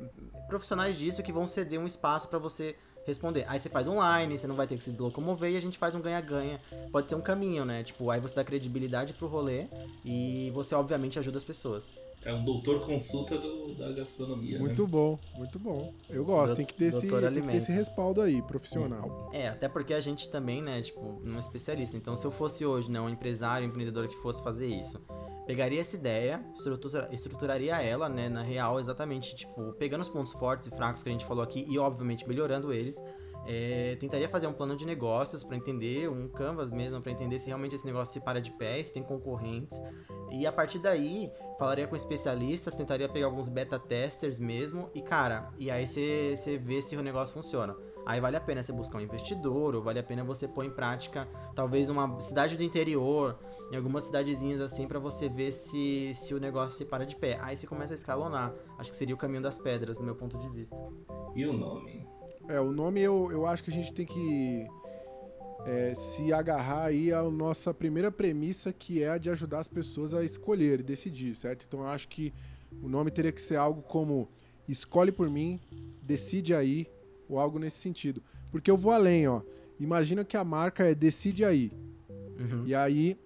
[0.49, 2.75] profissionais disso que vão ceder um espaço para você
[3.07, 3.45] responder.
[3.47, 5.95] Aí você faz online, você não vai ter que se locomover e a gente faz
[5.95, 6.61] um ganha-ganha.
[6.91, 7.85] Pode ser um caminho, né?
[7.85, 9.69] Tipo, aí você dá credibilidade pro rolê
[10.05, 11.85] e você obviamente ajuda as pessoas.
[12.25, 14.55] É um doutor consulta do- da gastronomia.
[14.55, 14.65] né?
[14.65, 15.93] Muito bom, muito bom.
[16.09, 17.09] Eu gosto, Dou- tem que, ter esse, tem
[17.43, 19.31] que ter esse respaldo aí, profissional.
[19.33, 21.97] É, até porque a gente também, né, tipo, não é especialista.
[21.97, 25.01] Então, se eu fosse hoje, né, um empresário, um empreendedor que fosse fazer isso,
[25.47, 30.69] pegaria essa ideia, estrutura- estruturaria ela, né, na real, exatamente, tipo, pegando os pontos fortes
[30.69, 33.03] e fracos que a gente falou aqui e, obviamente, melhorando eles.
[33.47, 37.49] É, tentaria fazer um plano de negócios para entender, um canvas mesmo, para entender se
[37.49, 39.79] realmente esse negócio se para de pé, se tem concorrentes.
[40.41, 45.53] E a partir daí, falaria com especialistas, tentaria pegar alguns beta testers mesmo, e cara,
[45.57, 47.77] e aí você vê se o negócio funciona.
[48.07, 50.71] Aí vale a pena você buscar um investidor, ou vale a pena você pôr em
[50.71, 53.39] prática, talvez uma cidade do interior,
[53.73, 57.39] em algumas cidadezinhas assim, para você ver se, se o negócio se para de pé.
[57.41, 58.53] Aí você começa a escalonar.
[58.79, 60.77] Acho que seria o caminho das pedras, do meu ponto de vista.
[61.35, 62.07] E o nome?
[62.49, 64.67] É, o nome eu, eu acho que a gente tem que
[65.67, 70.15] é, se agarrar aí à nossa primeira premissa, que é a de ajudar as pessoas
[70.15, 71.65] a escolher e decidir, certo?
[71.67, 72.33] Então eu acho que
[72.83, 74.29] o nome teria que ser algo como
[74.69, 75.61] escolhe por mim,
[76.03, 76.87] decide aí,
[77.29, 78.23] ou algo nesse sentido.
[78.51, 79.41] Porque eu vou além, ó.
[79.81, 81.73] Imagina que a marca é decide aí.
[82.39, 82.65] Uhum.
[82.67, 83.19] E aí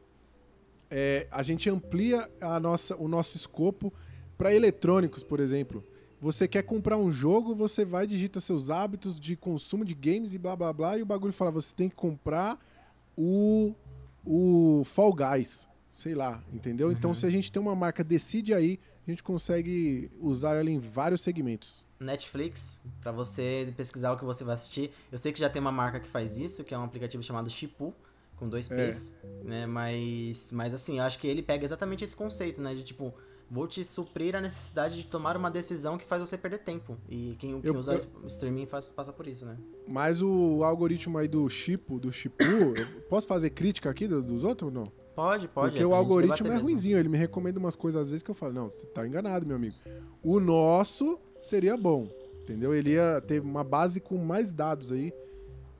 [0.90, 3.92] é, a gente amplia a nossa, o nosso escopo
[4.36, 5.84] para eletrônicos, por exemplo.
[6.20, 10.38] Você quer comprar um jogo, você vai digita seus hábitos de consumo de games e
[10.38, 12.58] blá blá blá e o bagulho fala você tem que comprar
[13.16, 13.74] o
[14.24, 16.90] o Fall Guys, sei lá, entendeu?
[16.90, 17.12] Então, uhum.
[17.12, 20.78] Então se a gente tem uma marca decide aí, a gente consegue usar ela em
[20.78, 21.86] vários segmentos.
[21.98, 24.92] Netflix, para você pesquisar o que você vai assistir.
[25.10, 27.50] Eu sei que já tem uma marca que faz isso, que é um aplicativo chamado
[27.50, 27.94] Chipu,
[28.36, 29.44] com dois P's, é.
[29.44, 29.66] né?
[29.66, 32.74] Mas, mas assim, eu acho que ele pega exatamente esse conceito, né?
[32.74, 33.12] De tipo,
[33.50, 36.96] vou te suprir a necessidade de tomar uma decisão que faz você perder tempo.
[37.08, 39.56] E quem, quem eu, usa eu, streaming faz, passa por isso, né?
[39.86, 42.44] Mas o algoritmo aí do Chipu, do Chipu,
[43.08, 44.92] posso fazer crítica aqui dos outros ou não?
[45.14, 45.70] Pode, pode.
[45.70, 48.34] Porque é, o algoritmo é ruimzinho, ele me recomenda umas coisas às vezes que eu
[48.34, 49.74] falo, não, você tá enganado, meu amigo.
[50.22, 52.08] O nosso seria bom,
[52.42, 52.74] entendeu?
[52.74, 55.12] Ele ia ter uma base com mais dados aí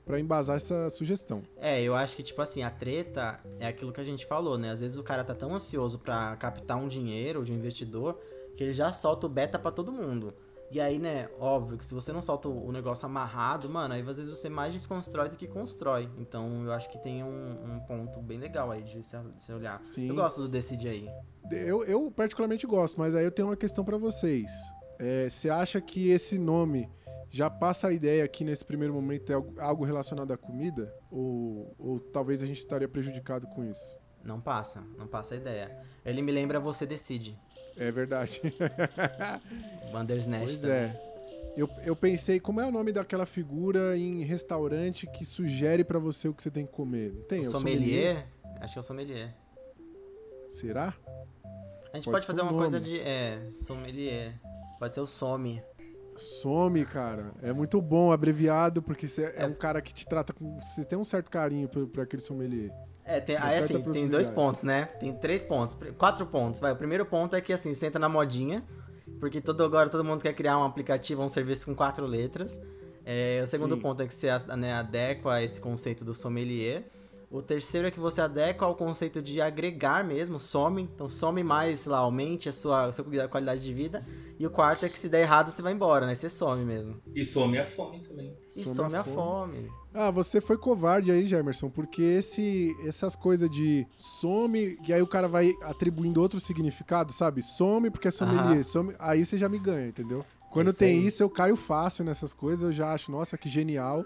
[0.09, 1.43] para embasar essa sugestão.
[1.55, 4.71] É, eu acho que, tipo assim, a treta é aquilo que a gente falou, né?
[4.71, 8.19] Às vezes o cara tá tão ansioso para captar um dinheiro de um investidor
[8.57, 10.33] que ele já solta o beta para todo mundo.
[10.71, 14.17] E aí, né, óbvio que se você não solta o negócio amarrado, mano, aí às
[14.17, 16.09] vezes você mais desconstrói do que constrói.
[16.17, 19.79] Então eu acho que tem um, um ponto bem legal aí de se, olhar.
[19.83, 20.09] Sim.
[20.09, 21.07] Eu gosto do Decide aí.
[21.51, 24.51] Eu, eu particularmente gosto, mas aí eu tenho uma questão para vocês.
[24.97, 26.89] É, você acha que esse nome
[27.29, 30.93] já passa a ideia aqui nesse primeiro momento é algo relacionado à comida?
[31.11, 33.99] Ou, ou talvez a gente estaria prejudicado com isso?
[34.23, 35.77] Não passa, não passa a ideia.
[36.05, 37.37] Ele me lembra Você Decide.
[37.77, 38.41] É verdade.
[39.91, 41.09] Bandersnatch Pois é.
[41.55, 46.27] Eu, eu pensei, como é o nome daquela figura em restaurante que sugere para você
[46.27, 47.11] o que você tem que comer?
[47.27, 47.39] tem?
[47.39, 48.15] O é sommelier?
[48.15, 48.27] sommelier?
[48.61, 49.35] Acho que é o sommelier.
[50.49, 50.93] Será?
[51.91, 52.63] A gente pode, pode fazer uma nome.
[52.63, 52.99] coisa de.
[52.99, 54.39] É, sommelier.
[54.77, 55.61] Pode ser o Some.
[56.15, 57.31] Some, cara.
[57.41, 60.59] É muito bom, abreviado, porque você é, um cara que te trata com.
[60.59, 62.71] Você tem um certo carinho por aquele sommelier.
[63.09, 64.85] É, tem, aí assim, tem dois pontos, né?
[64.99, 66.59] Tem três pontos, quatro pontos.
[66.59, 68.63] Vai, o primeiro ponto é que assim, você entra na modinha,
[69.19, 72.61] porque todo, agora todo mundo quer criar um aplicativo, um serviço com quatro letras.
[73.03, 73.81] É, o segundo Sim.
[73.81, 76.83] ponto é que você né, adequa esse conceito do sommelier.
[77.31, 80.81] O terceiro é que você adequa ao conceito de agregar mesmo, some.
[80.81, 84.03] Então some mais, sei lá, aumente a sua, a sua qualidade de vida.
[84.39, 86.15] E o quarto é que se der errado, você vai embora, né?
[86.15, 86.99] Você some mesmo.
[87.13, 88.35] E some a fome também.
[88.47, 89.57] E some, some a, fome.
[89.57, 89.69] fome.
[89.93, 95.07] Ah, você foi covarde aí, Gemerson, porque esse, essas coisas de some, e aí o
[95.07, 97.43] cara vai atribuindo outro significado, sabe?
[97.43, 100.25] Some porque é sommelier, some, aí você já me ganha, entendeu?
[100.51, 101.05] Quando tem aí.
[101.05, 104.03] isso, eu caio fácil nessas coisas, eu já acho, nossa, que genial.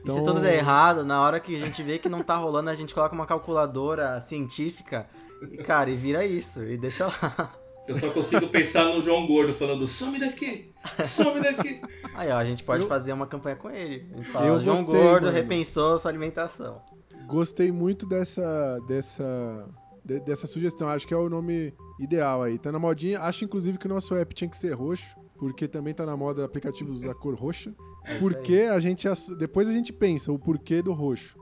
[0.00, 0.16] Então...
[0.16, 2.70] E se tudo der errado, na hora que a gente vê que não tá rolando,
[2.70, 5.06] a gente coloca uma calculadora científica
[5.52, 7.52] e, cara, e vira isso, e deixa lá.
[7.86, 10.72] Eu só consigo pensar no João Gordo falando, some daqui,
[11.04, 11.82] some daqui.
[12.14, 12.88] Aí, ó, a gente pode eu...
[12.88, 14.06] fazer uma campanha com ele.
[14.12, 15.36] A gente fala, eu João gostei, Gordo mano.
[15.36, 16.80] repensou sua alimentação.
[17.26, 19.68] Gostei muito dessa, dessa,
[20.04, 20.88] de, dessa sugestão.
[20.88, 22.58] Acho que é o nome ideal aí.
[22.58, 23.20] Tá na modinha.
[23.20, 26.44] Acho, inclusive, que o nosso app tinha que ser roxo porque também tá na moda
[26.44, 27.74] aplicativos da cor roxa.
[28.04, 31.36] É porque a gente depois a gente pensa o porquê do roxo.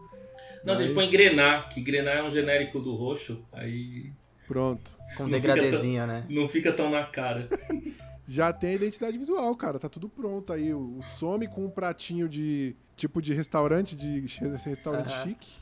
[0.65, 0.83] Não, Mas...
[0.83, 4.13] a gente põe grenar, que grenar é um genérico do roxo, aí
[4.47, 4.99] Pronto.
[5.17, 6.27] Com degradezinha, né?
[6.29, 7.49] Não fica tão na cara.
[8.29, 9.79] Já tem a identidade visual, cara.
[9.79, 10.73] Tá tudo pronto aí.
[10.73, 14.21] O some com um pratinho de tipo de restaurante, de
[14.65, 15.23] restaurante uhum.
[15.23, 15.53] chique.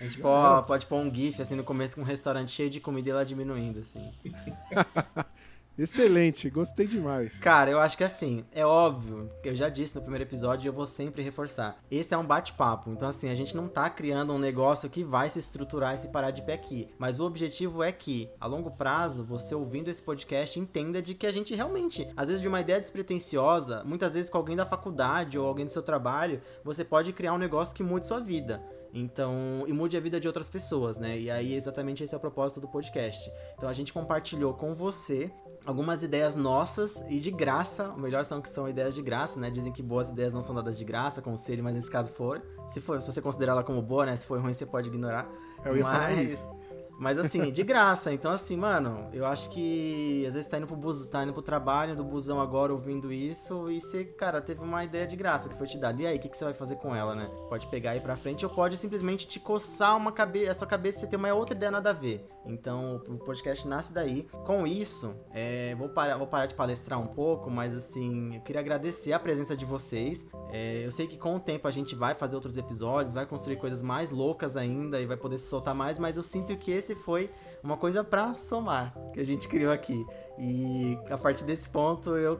[0.00, 2.80] A gente pode, pode pôr um GIF assim no começo com um restaurante cheio de
[2.80, 4.10] comida e ela diminuindo, assim.
[5.78, 7.38] Excelente, gostei demais.
[7.38, 10.72] Cara, eu acho que assim, é óbvio, eu já disse no primeiro episódio e eu
[10.72, 11.78] vou sempre reforçar.
[11.88, 15.30] Esse é um bate-papo, então assim, a gente não tá criando um negócio que vai
[15.30, 16.88] se estruturar e se parar de pé aqui.
[16.98, 21.28] Mas o objetivo é que, a longo prazo, você ouvindo esse podcast, entenda de que
[21.28, 25.38] a gente realmente, às vezes de uma ideia despretensiosa, muitas vezes com alguém da faculdade
[25.38, 28.60] ou alguém do seu trabalho, você pode criar um negócio que mude sua vida.
[28.92, 31.18] Então, e mude a vida de outras pessoas, né?
[31.18, 33.30] E aí, exatamente esse é o propósito do podcast.
[33.54, 35.30] Então, a gente compartilhou com você
[35.68, 37.90] algumas ideias nossas e de graça.
[37.90, 39.50] O melhor são que são ideias de graça, né?
[39.50, 42.42] Dizem que boas ideias não são dadas de graça, conselho, mas nesse caso for.
[42.66, 44.16] Se for, se você considerar ela como boa, né?
[44.16, 45.30] Se for ruim, você pode ignorar.
[45.62, 45.92] Eu ia mas...
[45.92, 46.58] falar isso.
[46.98, 48.12] Mas assim, de graça.
[48.12, 51.42] Então, assim, mano, eu acho que às vezes tá indo pro bus, tá indo pro
[51.42, 55.56] trabalho do busão agora ouvindo isso e você, cara, teve uma ideia de graça que
[55.56, 56.02] foi te dada.
[56.02, 57.30] E aí, o que, que você vai fazer com ela, né?
[57.48, 60.98] Pode pegar aí pra frente ou pode simplesmente te coçar uma cabeça, a sua cabeça
[60.98, 62.26] e você ter uma outra ideia nada a ver.
[62.46, 64.26] Então, o podcast nasce daí.
[64.46, 68.60] Com isso, é, vou, parar, vou parar de palestrar um pouco, mas assim, eu queria
[68.60, 70.26] agradecer a presença de vocês.
[70.50, 73.56] É, eu sei que com o tempo a gente vai fazer outros episódios, vai construir
[73.56, 76.94] coisas mais loucas ainda e vai poder se soltar mais, mas eu sinto que esse
[76.94, 77.30] foi
[77.62, 80.06] uma coisa para somar que a gente criou aqui.
[80.38, 82.38] E a partir desse ponto eu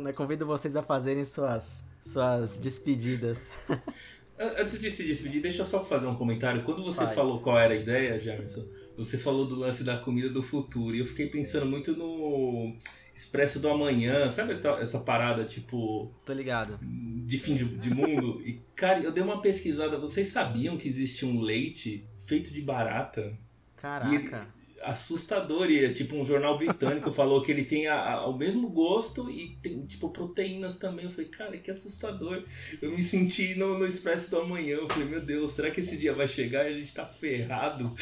[0.00, 3.50] né, convido vocês a fazerem suas, suas despedidas.
[4.38, 6.62] Antes de se despedir, deixa eu só fazer um comentário.
[6.62, 7.14] Quando você Faz.
[7.14, 8.64] falou qual era a ideia, Jamerson,
[8.98, 10.94] você falou do lance da comida do futuro.
[10.94, 12.76] E eu fiquei pensando muito no
[13.14, 16.12] Expresso do Amanhã, sabe essa, essa parada tipo.
[16.26, 16.78] Tô ligado.
[16.82, 18.42] De fim de, de mundo?
[18.44, 19.96] e, cara, eu dei uma pesquisada.
[19.98, 23.32] Vocês sabiam que existe um leite feito de barata?
[23.76, 24.57] Caraca
[24.88, 25.70] assustador.
[25.70, 29.56] E tipo, um jornal britânico falou que ele tem a, a, o mesmo gosto e
[29.62, 31.04] tem, tipo, proteínas também.
[31.04, 32.42] Eu falei, cara, que assustador.
[32.80, 34.76] Eu me senti no, no Expresso do Amanhã.
[34.76, 37.94] Eu falei, meu Deus, será que esse dia vai chegar e a gente tá ferrado?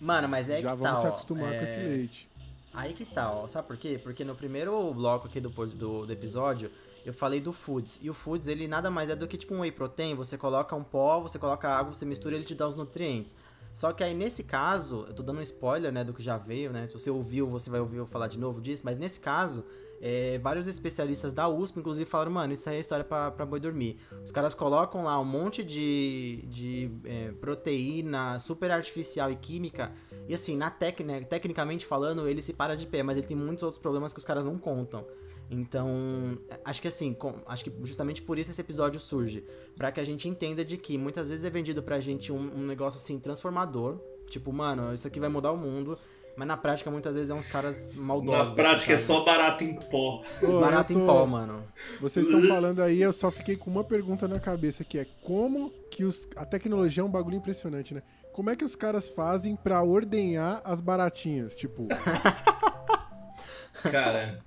[0.00, 1.58] Mano, mas é Já que vamos tá, se acostumar é...
[1.58, 2.28] com esse leite.
[2.72, 3.98] Aí que tal, tá, sabe por quê?
[4.02, 6.70] Porque no primeiro bloco aqui do, do, do episódio,
[7.06, 7.98] eu falei do Foods.
[8.02, 10.14] E o Foods, ele nada mais é do que tipo um whey protein.
[10.14, 13.34] Você coloca um pó, você coloca água, você mistura e ele te dá os nutrientes.
[13.76, 16.72] Só que aí nesse caso, eu tô dando um spoiler, né, do que já veio,
[16.72, 16.86] né?
[16.86, 19.66] Se você ouviu, você vai ouvir eu falar de novo disso, mas nesse caso,
[20.00, 23.60] é, vários especialistas da USP, inclusive, falaram, mano, isso aí é história pra, pra boi
[23.60, 23.98] dormir.
[24.24, 29.92] Os caras colocam lá um monte de, de é, proteína super artificial e química,
[30.26, 33.62] e assim, na técnica, tecnicamente falando, ele se para de pé, mas ele tem muitos
[33.62, 35.06] outros problemas que os caras não contam.
[35.50, 39.44] Então, acho que assim, com, acho que justamente por isso esse episódio surge.
[39.76, 42.66] para que a gente entenda de que muitas vezes é vendido pra gente um, um,
[42.66, 44.00] negócio assim transformador.
[44.28, 45.98] Tipo, mano, isso aqui vai mudar o mundo.
[46.36, 48.50] Mas na prática, muitas vezes é uns caras maldosos.
[48.50, 50.20] Na prática é só barato em pó.
[50.60, 50.98] barato tô...
[50.98, 51.64] em pó, mano.
[51.98, 55.70] Vocês estão falando aí, eu só fiquei com uma pergunta na cabeça, que é como
[55.90, 56.28] que os...
[56.36, 58.00] a tecnologia é um bagulho impressionante, né?
[58.34, 61.56] Como é que os caras fazem para ordenhar as baratinhas?
[61.56, 61.88] Tipo.
[63.90, 64.38] Cara,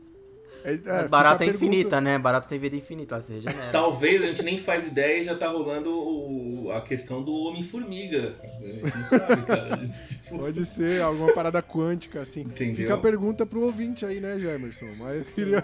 [0.64, 2.18] Mas barata é infinita, né?
[2.18, 3.72] Barata tem vida infinita, ela se regenera.
[3.72, 8.36] Talvez a gente nem faz ideia e já tá rolando o, a questão do Homem-Formiga.
[8.44, 9.90] A gente não sabe, cara.
[10.30, 12.42] Pode ser alguma parada quântica, assim.
[12.42, 12.76] Entendeu?
[12.76, 14.94] Fica a pergunta pro ouvinte aí, né, Gemerson?
[14.98, 15.64] Mas queria,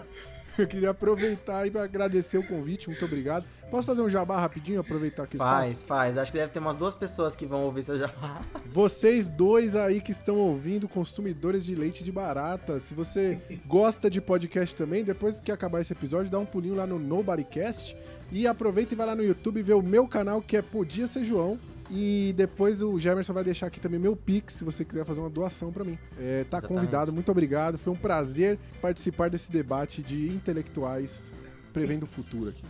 [0.64, 3.46] eu queria aproveitar e agradecer o convite, muito obrigado.
[3.70, 5.86] Posso fazer um jabá rapidinho, aproveitar aqui o Faz, espaço?
[5.86, 6.18] faz.
[6.18, 8.42] Acho que deve ter umas duas pessoas que vão ouvir seu jabá.
[8.66, 14.22] Vocês dois aí que estão ouvindo, consumidores de leite de barata, se você gosta de
[14.22, 17.98] podcast também, depois que acabar esse episódio, dá um pulinho lá no Nobodycast
[18.32, 21.26] e aproveita e vai lá no YouTube ver o meu canal que é Podia Ser
[21.26, 21.60] João.
[21.90, 25.30] E depois o Gemerson vai deixar aqui também meu Pix, se você quiser fazer uma
[25.30, 25.98] doação para mim.
[26.18, 26.68] É, tá Exatamente.
[26.68, 27.78] convidado, muito obrigado.
[27.78, 31.32] Foi um prazer participar desse debate de intelectuais
[31.72, 32.64] prevendo o futuro aqui.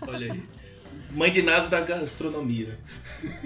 [0.00, 0.42] Olha aí.
[1.10, 2.78] Mãe de Naso da gastronomia.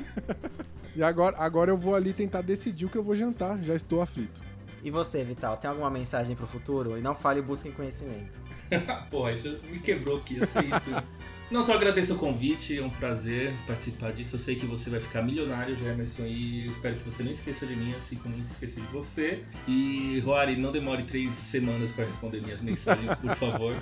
[0.95, 3.59] e agora, agora eu vou ali tentar decidir o que eu vou jantar.
[3.63, 4.41] Já estou aflito.
[4.85, 6.99] E você, Vital, tem alguma mensagem pro futuro?
[6.99, 8.31] E não fale busquem conhecimento.
[9.11, 10.91] Porra, já me quebrou aqui, ia ser isso.
[11.53, 14.37] Não só agradeço o convite, é um prazer participar disso.
[14.37, 17.77] Eu sei que você vai ficar milionário, Jamerson, e espero que você não esqueça de
[17.77, 19.45] mim, assim como eu não esqueci de você.
[19.69, 23.77] E, Roari, não demore três semanas para responder minhas mensagens, por favor.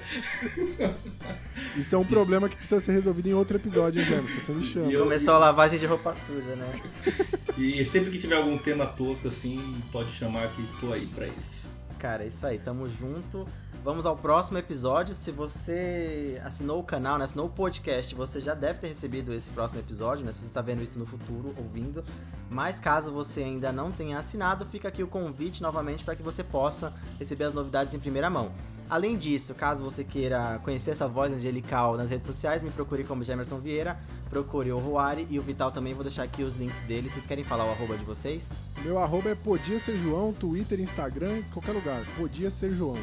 [1.79, 4.41] Isso é um problema que precisa ser resolvido em outro episódio, hein, Jamerson?
[4.41, 4.91] Você me chama.
[4.91, 6.73] Eu, Começou a lavagem de roupa suja, né?
[7.57, 11.68] e sempre que tiver algum tema tosco assim, pode chamar que tô aí para isso.
[12.01, 13.47] Cara, é isso aí, tamo junto.
[13.83, 15.14] Vamos ao próximo episódio.
[15.14, 19.49] Se você assinou o canal, né, assinou o podcast, você já deve ter recebido esse
[19.51, 20.33] próximo episódio, né?
[20.33, 22.05] Se você está vendo isso no futuro, ouvindo.
[22.51, 26.45] Mas caso você ainda não tenha assinado, fica aqui o convite novamente para que você
[26.45, 28.53] possa receber as novidades em primeira mão.
[28.89, 33.24] Além disso, caso você queira conhecer essa voz angelical nas redes sociais, me procure como
[33.24, 37.09] Gemerson Vieira, procure o Ruari e o Vital também, vou deixar aqui os links dele.
[37.09, 38.51] Vocês querem falar o arroba de vocês?
[38.83, 42.05] Meu arroba é Podia Ser João, Twitter, Instagram, qualquer lugar.
[42.18, 42.99] Podia Ser João.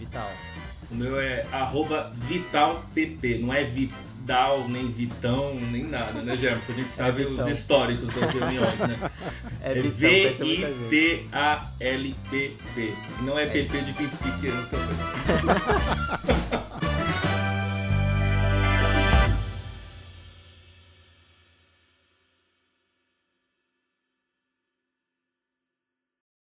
[0.00, 0.32] Vital.
[0.90, 1.46] O meu é
[2.26, 6.72] VitalPP, não é Vidal, nem Vitão, nem nada, né, Gerson?
[6.72, 8.98] A gente é sabe é os históricos das reuniões, né?
[9.62, 10.94] É, é V-I-T-A-L-P-P.
[13.20, 14.96] Não é, é PP de pinto pequeno também.